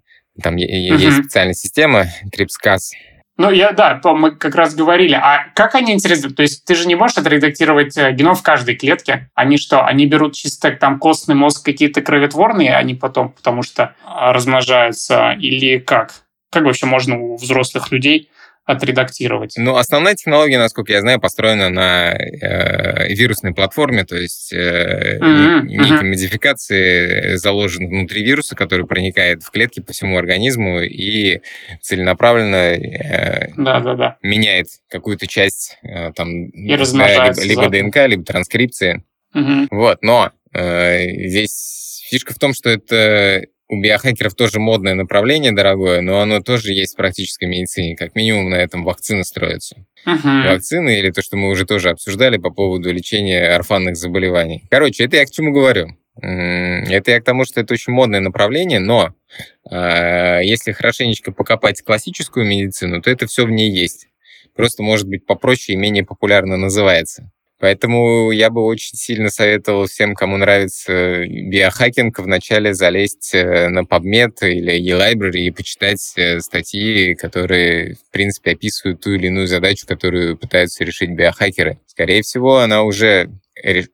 [0.41, 0.97] Там uh-huh.
[0.97, 2.93] есть специальная система, CRISPR-Cas,
[3.37, 5.13] ну, я, да, мы как раз говорили.
[5.13, 8.75] А как они, интересно, то есть ты же не можешь отредактировать э, геном в каждой
[8.75, 9.29] клетке?
[9.35, 14.31] Они что, они берут чисто там костный мозг какие-то кроветворные, они потом, потому что а,
[14.31, 16.13] размножаются, или как?
[16.49, 18.29] Как вообще можно у взрослых людей
[18.65, 19.53] отредактировать.
[19.57, 25.61] Ну, основная технология, насколько я знаю, построена на э, вирусной платформе, то есть э, mm-hmm.
[25.67, 26.03] некие mm-hmm.
[26.03, 31.41] модификации заложены внутри вируса, который проникает в клетки по всему организму и
[31.81, 34.17] целенаправленно э, да, да, да.
[34.23, 39.03] меняет какую-то часть э, там и либо, либо ДНК, либо транскрипции.
[39.35, 39.67] Mm-hmm.
[39.69, 46.01] Вот, но э, здесь фишка в том, что это у биохакеров тоже модное направление дорогое,
[46.01, 47.95] но оно тоже есть в практической медицине.
[47.95, 49.85] Как минимум на этом вакцины строятся.
[50.05, 50.51] Uh-huh.
[50.51, 54.63] Вакцины или то, что мы уже тоже обсуждали по поводу лечения орфанных заболеваний.
[54.69, 55.97] Короче, это я к чему говорю?
[56.17, 59.13] Это я к тому, что это очень модное направление, но
[59.69, 64.07] э, если хорошенечко покопать классическую медицину, то это все в ней есть.
[64.55, 67.29] Просто, может быть, попроще и менее популярно называется.
[67.59, 74.35] Поэтому я бы очень сильно советовал всем, кому нравится биохакинг, вначале залезть э, на PubMed
[74.41, 80.37] или eLibrary и почитать э, статьи, которые, в принципе, описывают ту или иную задачу, которую
[80.37, 81.79] пытаются решить биохакеры.
[81.87, 83.29] Скорее всего, она уже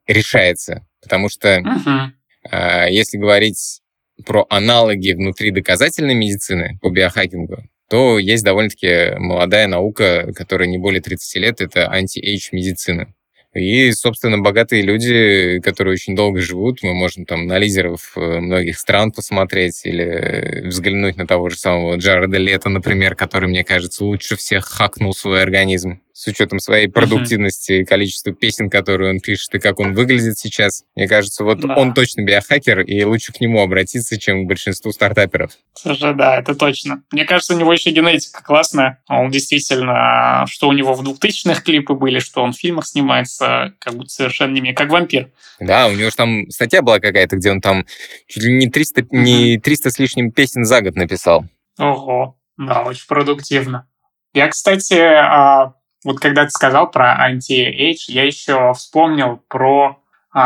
[0.08, 2.90] решается, потому что uh-huh.
[2.90, 3.82] если говорить
[4.26, 11.02] про аналоги внутри доказательной медицины по биохакингу, то есть довольно-таки молодая наука, которая не более
[11.02, 13.14] 30 лет, это anti-age медицина.
[13.54, 18.78] И, собственно, богатые люди, которые очень долго живут, мы можем там на лидеров э, многих
[18.80, 24.38] стран посмотреть или взглянуть на того же самого Джареда Лето, например, который, мне кажется, лучше
[24.38, 29.60] всех хакнул свой организм с учетом своей продуктивности и количества песен, которые он пишет, и
[29.60, 30.84] как он выглядит сейчас.
[30.96, 31.76] Мне кажется, вот да.
[31.76, 35.52] он точно биохакер, и лучше к нему обратиться, чем к большинству стартаперов.
[35.74, 37.04] Слушай, да, это точно.
[37.12, 39.02] Мне кажется, у него еще генетика классная.
[39.08, 43.76] Он действительно, что у него в 2000-х клипы были, что он в фильмах снимается становится
[43.80, 45.30] как будто совершенно не как вампир.
[45.60, 47.86] Да, у него же там статья была какая-то, где он там
[48.28, 51.46] чуть ли не 300, не 300 с лишним песен за год написал.
[51.78, 53.88] Ого, да, очень продуктивно.
[54.34, 55.74] Я, кстати, а,
[56.04, 60.01] вот когда ты сказал про anti-age, я еще вспомнил про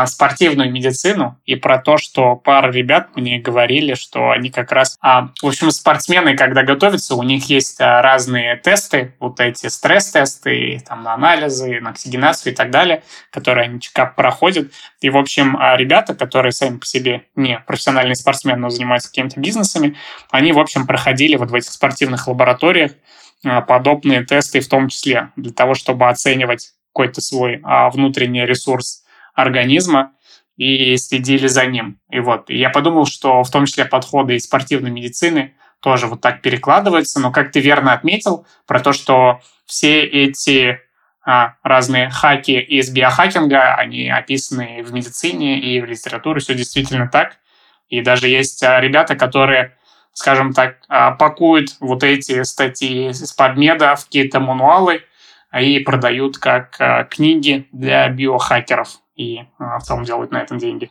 [0.06, 4.98] спортивную медицину и про то, что пара ребят мне говорили, что они как раз...
[5.00, 10.82] А, в общем, спортсмены, когда готовятся, у них есть а, разные тесты, вот эти стресс-тесты,
[10.84, 14.72] там, на анализы, на оксигенацию и так далее, которые они чекап проходят.
[15.00, 19.96] И, в общем, ребята, которые сами по себе не профессиональные спортсмены, но занимаются какими-то бизнесами,
[20.32, 22.90] они, в общем, проходили вот в этих спортивных лабораториях
[23.68, 27.62] подобные тесты, в том числе для того, чтобы оценивать какой-то свой
[27.92, 29.04] внутренний ресурс
[29.36, 30.12] организма
[30.56, 32.00] и следили за ним.
[32.10, 36.20] И вот, и я подумал, что в том числе подходы из спортивной медицины тоже вот
[36.20, 40.80] так перекладываются, но как ты верно отметил про то, что все эти
[41.24, 47.36] а, разные хаки из биохакинга, они описаны в медицине и в литературе, все действительно так.
[47.88, 49.76] И даже есть а, ребята, которые,
[50.12, 55.02] скажем так, а, пакуют вот эти статьи из подмеда в какие-то мануалы
[55.60, 60.90] и продают как а, книги для биохакеров и а, в целом делают на этом деньги.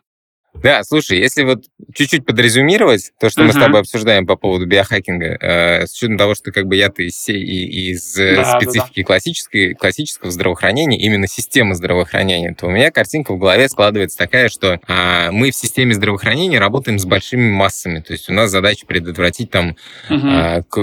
[0.63, 3.47] Да, слушай, если вот чуть-чуть подрезюмировать то, что uh-huh.
[3.47, 7.03] мы с тобой обсуждаем по поводу биохакинга, э, с учетом того, что как бы я-то
[7.03, 9.03] из, из э, да, специфики да, да.
[9.03, 14.79] Классической, классического здравоохранения, именно системы здравоохранения, то у меня картинка в голове складывается такая, что
[14.87, 19.51] э, мы в системе здравоохранения работаем с большими массами, то есть у нас задача предотвратить
[19.51, 19.75] там
[20.09, 20.59] uh-huh.
[20.59, 20.79] э, к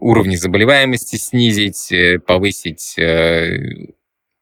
[0.00, 3.58] уровни заболеваемости снизить, э, повысить э,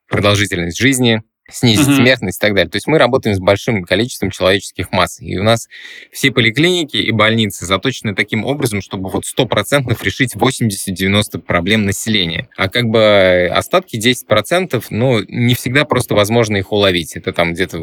[0.08, 1.22] продолжительность жизни,
[1.52, 1.96] снизить mm-hmm.
[1.96, 2.70] смертность и так далее.
[2.70, 5.20] То есть мы работаем с большим количеством человеческих масс.
[5.20, 5.68] И у нас
[6.10, 12.48] все поликлиники и больницы заточены таким образом, чтобы вот 100% решить 80-90 проблем населения.
[12.56, 17.16] А как бы остатки 10%, ну, не всегда просто возможно их уловить.
[17.16, 17.78] Это там где-то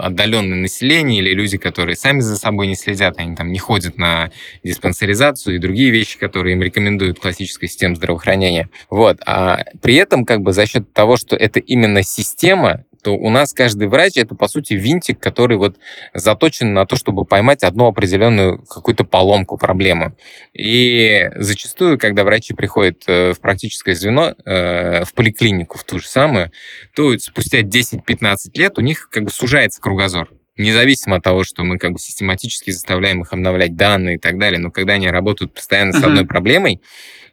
[0.00, 4.30] отдаленное население или люди, которые сами за собой не следят, они там не ходят на
[4.62, 8.68] диспансеризацию и другие вещи, которые им рекомендуют классическая система здравоохранения.
[8.90, 9.18] Вот.
[9.26, 13.52] А при этом как бы за счет того, что это именно система, то у нас
[13.52, 15.76] каждый врач это, по сути, винтик, который вот
[16.14, 20.16] заточен на то, чтобы поймать одну определенную какую-то поломку, проблему.
[20.54, 26.08] И зачастую, когда врачи приходят э, в практическое звено, э, в поликлинику, в ту же
[26.08, 26.50] самую,
[26.96, 31.78] то спустя 10-15 лет у них как бы сужается кругозор независимо от того, что мы
[31.78, 35.92] как бы систематически заставляем их обновлять данные и так далее, но когда они работают постоянно
[35.92, 36.80] с одной проблемой,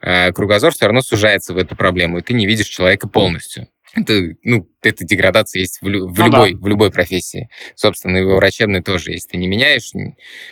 [0.01, 3.67] э, кругозор все равно сужается в эту проблему, и ты не видишь человека полностью.
[3.93, 6.59] Это, ну, эта деградация есть в, в, ну, любой, да.
[6.59, 7.49] в любой профессии.
[7.75, 9.11] Собственно, и во врачебной тоже.
[9.11, 9.91] Если ты не меняешь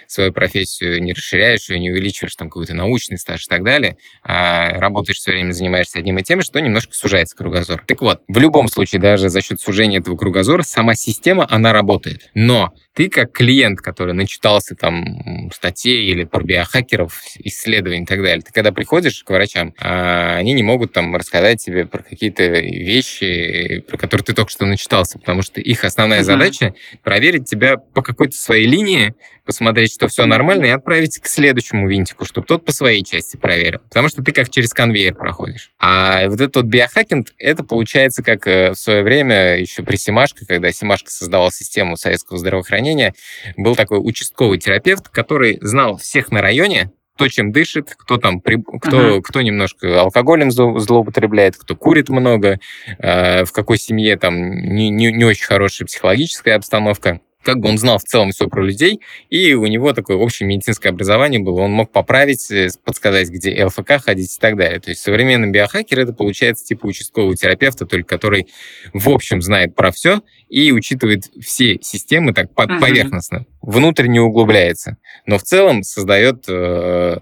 [0.07, 4.71] свою профессию, не расширяешь ее, не увеличиваешь там какой-то научный стаж и так далее, а
[4.79, 7.83] работаешь все время, занимаешься одним и тем же, что немножко сужается кругозор.
[7.87, 12.29] Так вот, в любом случае, даже за счет сужения этого кругозора, сама система, она работает.
[12.33, 18.41] Но ты как клиент, который начитался там статей или про биохакеров, исследований и так далее,
[18.41, 23.28] ты когда приходишь к врачам, а, они не могут там рассказать тебе про какие-то вещи,
[23.87, 26.73] про которые ты только что начитался, потому что их основная задача
[27.03, 29.13] проверить тебя по какой-то своей линии,
[29.45, 33.79] посмотреть, что все нормально, и отправить к следующему винтику, чтобы тот по своей части проверил.
[33.89, 35.71] Потому что ты как через конвейер проходишь.
[35.79, 40.45] А вот этот вот биохакинг, это получается как э, в свое время еще при Симашко,
[40.45, 43.15] когда Симашко создавал систему советского здравоохранения,
[43.57, 48.55] был такой участковый терапевт, который знал всех на районе, кто чем дышит, кто там, при...
[48.79, 49.21] кто, uh-huh.
[49.21, 52.61] кто немножко алкоголем злоупотребляет, кто курит много,
[52.97, 57.77] э, в какой семье там не, не, не очень хорошая психологическая обстановка как бы он
[57.77, 61.61] знал в целом все про людей, и у него такое общее медицинское образование было.
[61.61, 64.79] Он мог поправить, э, подсказать, где ЛФК ходить и так далее.
[64.79, 68.47] То есть современный биохакер это получается типа участкового терапевта, только который
[68.93, 72.79] в общем знает про все и учитывает все системы так uh-huh.
[72.79, 74.97] поверхностно, внутренне углубляется.
[75.25, 77.19] Но в целом создает э,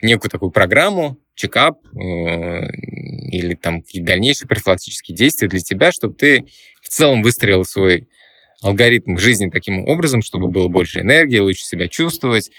[0.00, 6.46] некую такую программу, чекап э, или там какие-то дальнейшие профилактические действия для тебя, чтобы ты
[6.82, 8.08] в целом выстроил свой
[8.62, 12.50] алгоритм жизни таким образом, чтобы было больше энергии, лучше себя чувствовать,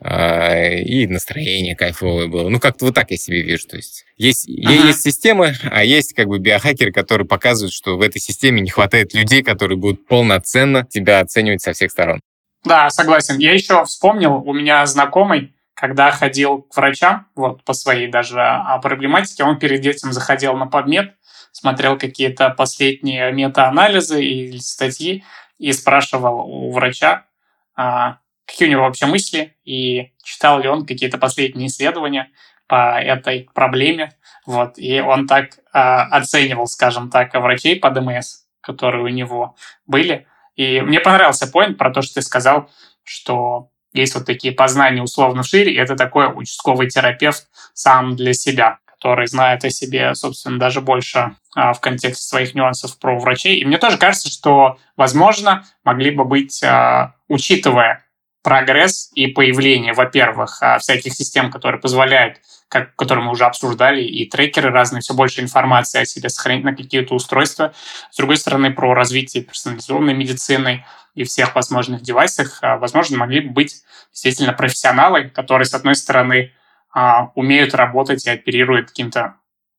[0.00, 2.48] э, и настроение кайфовое было.
[2.48, 3.68] Ну, как-то вот так я себе вижу.
[3.68, 4.72] То есть есть, ага.
[4.72, 9.14] есть системы, а есть как бы биохакеры, которые показывают, что в этой системе не хватает
[9.14, 12.20] людей, которые будут полноценно тебя оценивать со всех сторон.
[12.64, 13.38] Да, согласен.
[13.38, 18.78] Я еще вспомнил, у меня знакомый, когда ходил к врачам, вот по своей даже а,
[18.78, 21.14] проблематике, он перед этим заходил на подмет,
[21.52, 25.24] смотрел какие-то последние метаанализы и статьи,
[25.58, 27.26] и спрашивал у врача,
[27.76, 32.30] а, какие у него вообще мысли, и читал ли он какие-то последние исследования
[32.66, 34.12] по этой проблеме.
[34.46, 34.78] Вот.
[34.78, 38.44] И он так а, оценивал, скажем так, врачей по ДМС.
[38.60, 40.26] которые у него были.
[40.56, 42.70] И мне понравился поинт про то, что ты сказал,
[43.02, 48.78] что есть вот такие познания условно шире, и это такой участковый терапевт сам для себя,
[48.86, 53.58] который знает о себе, собственно, даже больше в контексте своих нюансов про врачей.
[53.60, 58.04] И мне тоже кажется, что, возможно, могли бы быть, а, учитывая
[58.44, 62.36] прогресс и появление, во-первых, а, всяких систем, которые позволяют,
[62.68, 66.76] как, которые мы уже обсуждали, и трекеры разные, все больше информации о себе сохранить на
[66.76, 67.72] какие-то устройства.
[68.10, 70.84] С другой стороны, про развитие персонализованной медицины
[71.14, 73.82] и всех возможных девайсах, а, возможно, могли бы быть
[74.12, 76.52] действительно профессионалы, которые, с одной стороны,
[76.92, 79.36] а, умеют работать и оперируют каким-то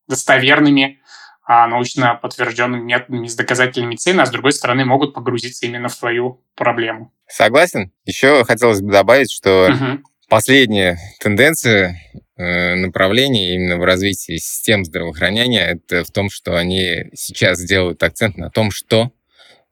[0.08, 1.02] достоверными
[1.46, 5.96] а научно подтвержденными методами с доказательной медицины, а с другой стороны могут погрузиться именно в
[5.96, 7.14] твою проблему.
[7.28, 7.92] Согласен.
[8.06, 10.04] Еще хотелось бы добавить, что угу.
[10.28, 12.02] последняя тенденция
[12.36, 18.38] э, направления именно в развитии систем здравоохранения это в том, что они сейчас делают акцент
[18.38, 19.12] на том, что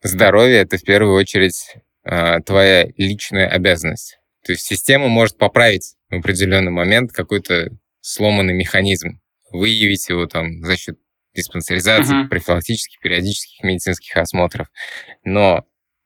[0.03, 4.19] здоровье это в первую очередь э, твоя личная обязанность.
[4.45, 7.69] То есть система может поправить в определенный момент какой-то
[8.01, 9.21] сломанный механизм,
[9.51, 10.97] выявить его там за счет
[11.36, 12.27] диспансеризации, uh-huh.
[12.27, 14.67] профилактических, периодических медицинских осмотров.
[15.23, 15.63] Но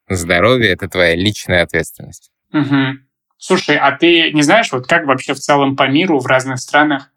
[0.07, 2.31] здоровье— это твоя личная ответственность.
[2.53, 2.93] Uh-huh.
[3.37, 7.11] Слушай, а ты не знаешь, вот как вообще в целом по миру в разных странах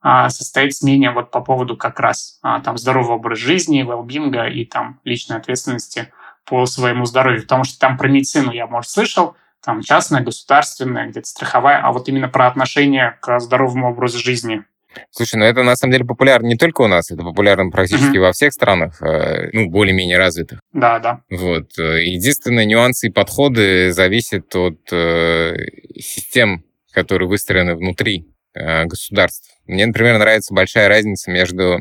[0.00, 4.64] а, состоит мнение вот по поводу как раз а, там здорового образа жизни, велбинга и
[4.64, 6.12] там личной ответственности
[6.44, 7.42] по своему здоровью?
[7.42, 12.08] Потому что там про медицину я, может, слышал, там частная, государственная, где-то страховая, а вот
[12.08, 14.64] именно про отношение к здоровому образу жизни
[15.10, 18.20] Слушай, ну это на самом деле популярно не только у нас, это популярно практически mm-hmm.
[18.20, 20.60] во всех странах, э, ну, более-менее развитых.
[20.72, 21.20] Да, да.
[21.30, 21.78] Вот.
[21.78, 25.56] Э, единственное, нюансы и подходы зависят от э,
[25.96, 29.50] систем, которые выстроены внутри э, государств.
[29.66, 31.80] Мне, например, нравится большая разница между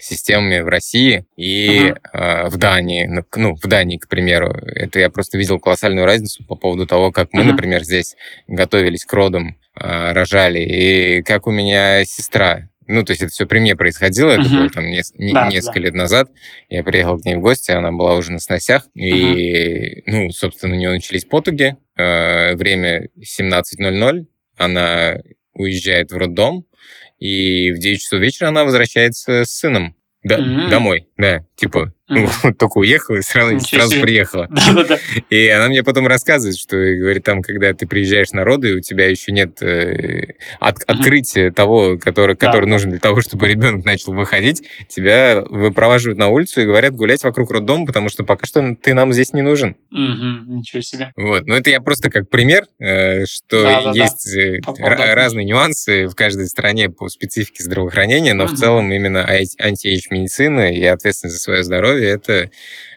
[0.00, 1.98] системами в России и uh-huh.
[2.12, 3.06] э, в Дании.
[3.06, 4.50] Ну, ну, в Дании, к примеру.
[4.50, 7.52] Это я просто видел колоссальную разницу по поводу того, как мы, uh-huh.
[7.52, 12.68] например, здесь готовились к родам э, рожали, и как у меня сестра.
[12.86, 14.56] Ну, то есть это все при мне происходило, это uh-huh.
[14.56, 15.80] было там не, не, да, несколько да.
[15.80, 16.30] лет назад.
[16.70, 19.00] Я приехал к ней в гости, она была уже на сносях, uh-huh.
[19.02, 21.76] и, ну, собственно, у нее начались потуги.
[21.96, 24.26] Э, время 17.00,
[24.56, 25.18] она
[25.52, 26.64] уезжает в роддом,
[27.18, 30.68] и в 9 часов вечера она возвращается с сыном да, mm-hmm.
[30.68, 32.26] домой, да, типа ну,
[32.58, 34.48] только уехала и сразу, сразу приехала.
[35.30, 39.08] И она мне потом рассказывает, что, говорит, там, когда ты приезжаешь на роды, у тебя
[39.08, 44.62] еще нет э, от, открытия того, который, который нужен для того, чтобы ребенок начал выходить,
[44.88, 49.12] тебя выпроваживают на улицу и говорят гулять вокруг роддома, потому что пока что ты нам
[49.12, 49.76] здесь не нужен.
[49.90, 51.12] Ничего себе.
[51.16, 56.46] Вот, но это я просто как пример, э, что есть э, разные нюансы в каждой
[56.46, 62.10] стране по специфике здравоохранения, но в целом именно anti-age медицина и ответственность за свое здоровье
[62.10, 62.50] это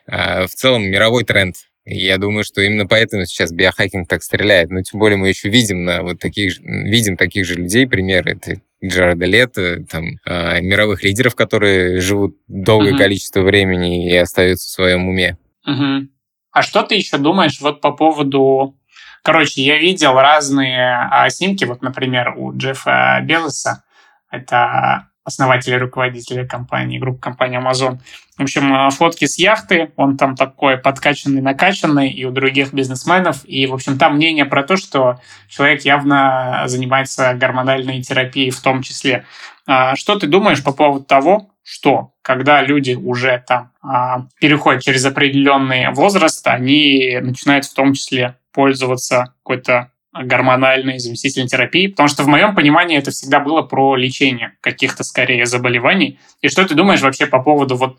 [0.08, 1.56] а, в целом мировой тренд.
[1.86, 4.70] И я думаю, что именно поэтому сейчас биохакинг так стреляет.
[4.70, 8.62] Но тем более мы еще видим на вот таких, видим таких же людей, примеры, это
[8.84, 12.97] Джареда Лето, там, э, мировых лидеров, которые живут долгое uh-huh.
[12.97, 15.38] количество времени и остаются в своем уме.
[15.68, 16.08] Uh-huh.
[16.52, 18.78] А что ты еще думаешь вот по поводу...
[19.24, 23.84] Короче, я видел разные а, снимки, вот, например, у Джеффа Беллеса,
[24.32, 27.99] это основателя и руководителя компании, группы компании Amazon.
[28.38, 33.45] В общем, э, фотки с яхты, он там такой подкачанный, накачанный, и у других бизнесменов.
[33.45, 38.82] И, в общем, там мнение про то, что человек явно занимается гормональной терапией в том
[38.82, 39.26] числе.
[39.67, 45.05] А, что ты думаешь по поводу того, что когда люди уже там а, переходят через
[45.05, 52.28] определенный возраст, они начинают в том числе пользоваться какой-то гормональной заместительной терапии, потому что в
[52.28, 56.20] моем понимании это всегда было про лечение каких-то скорее заболеваний.
[56.41, 57.97] И что ты думаешь вообще по поводу вот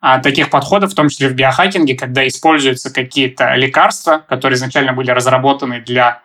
[0.00, 5.10] а, таких подходов, в том числе в биохакинге, когда используются какие-то лекарства, которые изначально были
[5.10, 6.22] разработаны для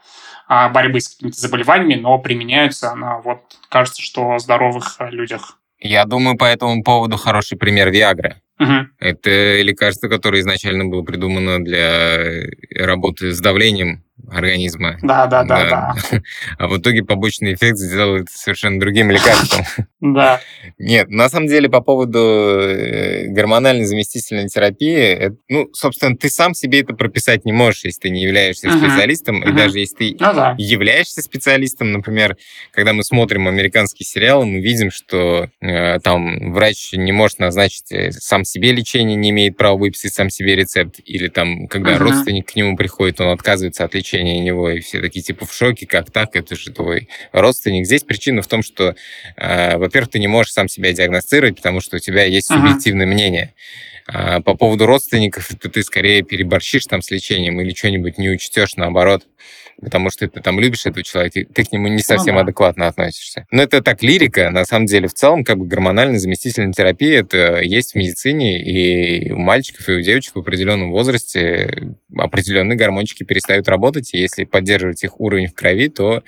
[0.47, 5.57] а, борьбы с какими-то заболеваниями, но применяются на вот кажется, что здоровых людях.
[5.79, 8.41] Я думаю, по этому поводу хороший пример Виагры.
[8.59, 8.73] Угу.
[8.99, 12.43] Это лекарство, которое изначально было придумано для
[12.75, 14.97] работы с давлением организма.
[15.01, 15.95] Да, да, да, да.
[16.57, 19.65] А в итоге побочный эффект сделает совершенно другим лекарством.
[20.01, 20.41] Да.
[20.79, 26.81] Нет, на самом деле по поводу э, гормональной заместительной терапии, ну, собственно, ты сам себе
[26.81, 31.21] это прописать не можешь, если ты не являешься специалистом, и даже если ты ну являешься
[31.21, 32.35] специалистом, например,
[32.71, 38.11] когда мы смотрим американские сериалы, мы видим, что э, там врач не может назначить э,
[38.11, 42.55] сам себе лечение, не имеет права выписать сам себе рецепт, или там, когда родственник к
[42.55, 46.35] нему приходит, он отказывается от лечения него, и все такие типа в шоке, как так,
[46.35, 47.85] это же твой родственник.
[47.85, 48.95] Здесь причина в том, что,
[49.37, 53.09] э, во-первых, ты не можешь сам себя диагностировать, потому что у тебя есть субъективное uh-huh.
[53.09, 53.53] мнение.
[54.07, 58.75] А по поводу родственников, это ты скорее переборщишь там с лечением или что-нибудь не учтешь,
[58.75, 59.25] наоборот
[59.81, 62.43] потому что ты там любишь этого человека, ты к нему не совсем ну, да.
[62.43, 63.45] адекватно относишься.
[63.51, 67.61] Но это так лирика, на самом деле, в целом, как бы гормональная заместительная терапия, это
[67.61, 73.67] есть в медицине, и у мальчиков, и у девочек в определенном возрасте определенные гормончики перестают
[73.67, 76.23] работать, и если поддерживать их уровень в крови, то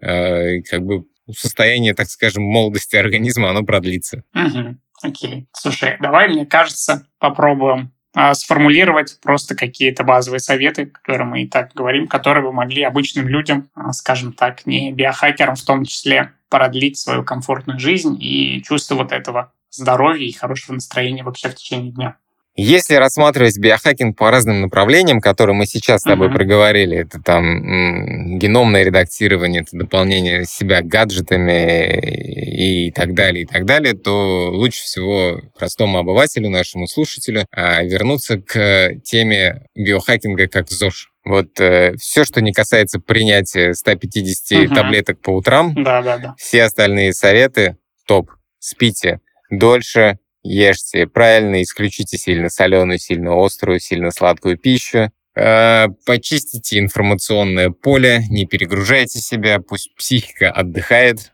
[0.00, 4.22] э, как бы состояние, так скажем, молодости организма, оно продлится.
[4.34, 4.76] Угу.
[5.02, 5.46] Окей.
[5.52, 11.72] Слушай, давай, мне кажется, попробуем а, сформулировать просто какие-то базовые советы, которые мы и так
[11.74, 16.98] говорим, которые бы могли обычным людям, а, скажем так, не биохакерам в том числе, продлить
[16.98, 22.16] свою комфортную жизнь и чувство вот этого здоровья и хорошего настроения вообще в течение дня.
[22.62, 26.34] Если рассматривать биохакинг по разным направлениям, которые мы сейчас с тобой uh-huh.
[26.34, 33.94] проговорили, это там геномное редактирование, это дополнение себя гаджетами и так далее, и так далее,
[33.94, 41.12] то лучше всего простому обывателю, нашему слушателю, а, вернуться к теме биохакинга как ЗОЖ.
[41.24, 44.74] Вот э, все, что не касается принятия 150 uh-huh.
[44.74, 46.34] таблеток по утрам, да, да, да.
[46.36, 48.30] все остальные советы топ.
[48.58, 57.70] Спите дольше, ешьте правильно, исключите сильно соленую, сильно острую, сильно сладкую пищу, э, почистите информационное
[57.70, 61.32] поле, не перегружайте себя, пусть психика отдыхает.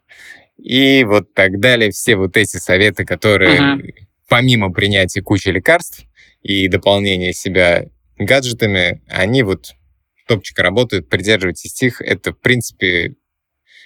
[0.57, 1.91] И вот так далее.
[1.91, 3.95] Все вот эти советы, которые uh-huh.
[4.27, 6.05] помимо принятия кучи лекарств
[6.43, 7.85] и дополнения себя
[8.19, 9.75] гаджетами, они вот
[10.27, 12.01] топчика работают, придерживайтесь их.
[12.01, 13.15] Это, в принципе,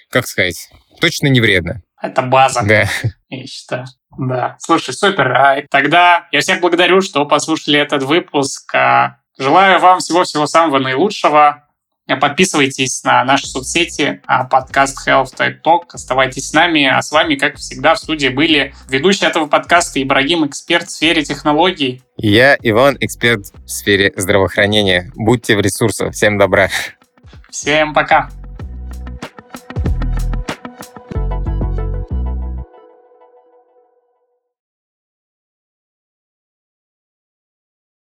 [0.09, 0.69] как сказать,
[0.99, 1.83] точно не вредно.
[2.01, 2.89] Это база, да.
[3.37, 3.85] Я считаю.
[4.17, 5.31] Да, слушай, супер.
[5.31, 8.73] А тогда я всех благодарю, что послушали этот выпуск.
[8.75, 11.67] А, желаю вам всего-всего самого наилучшего.
[12.19, 15.83] Подписывайтесь на наши соцсети, а, подкаст Health Type Talk.
[15.93, 16.85] Оставайтесь с нами.
[16.85, 21.23] А с вами, как всегда, в студии были ведущий этого подкаста Ибрагим, эксперт в сфере
[21.23, 22.01] технологий.
[22.17, 25.09] Я Иван, эксперт в сфере здравоохранения.
[25.15, 26.13] Будьте в ресурсах.
[26.13, 26.67] Всем добра.
[27.49, 28.29] Всем пока.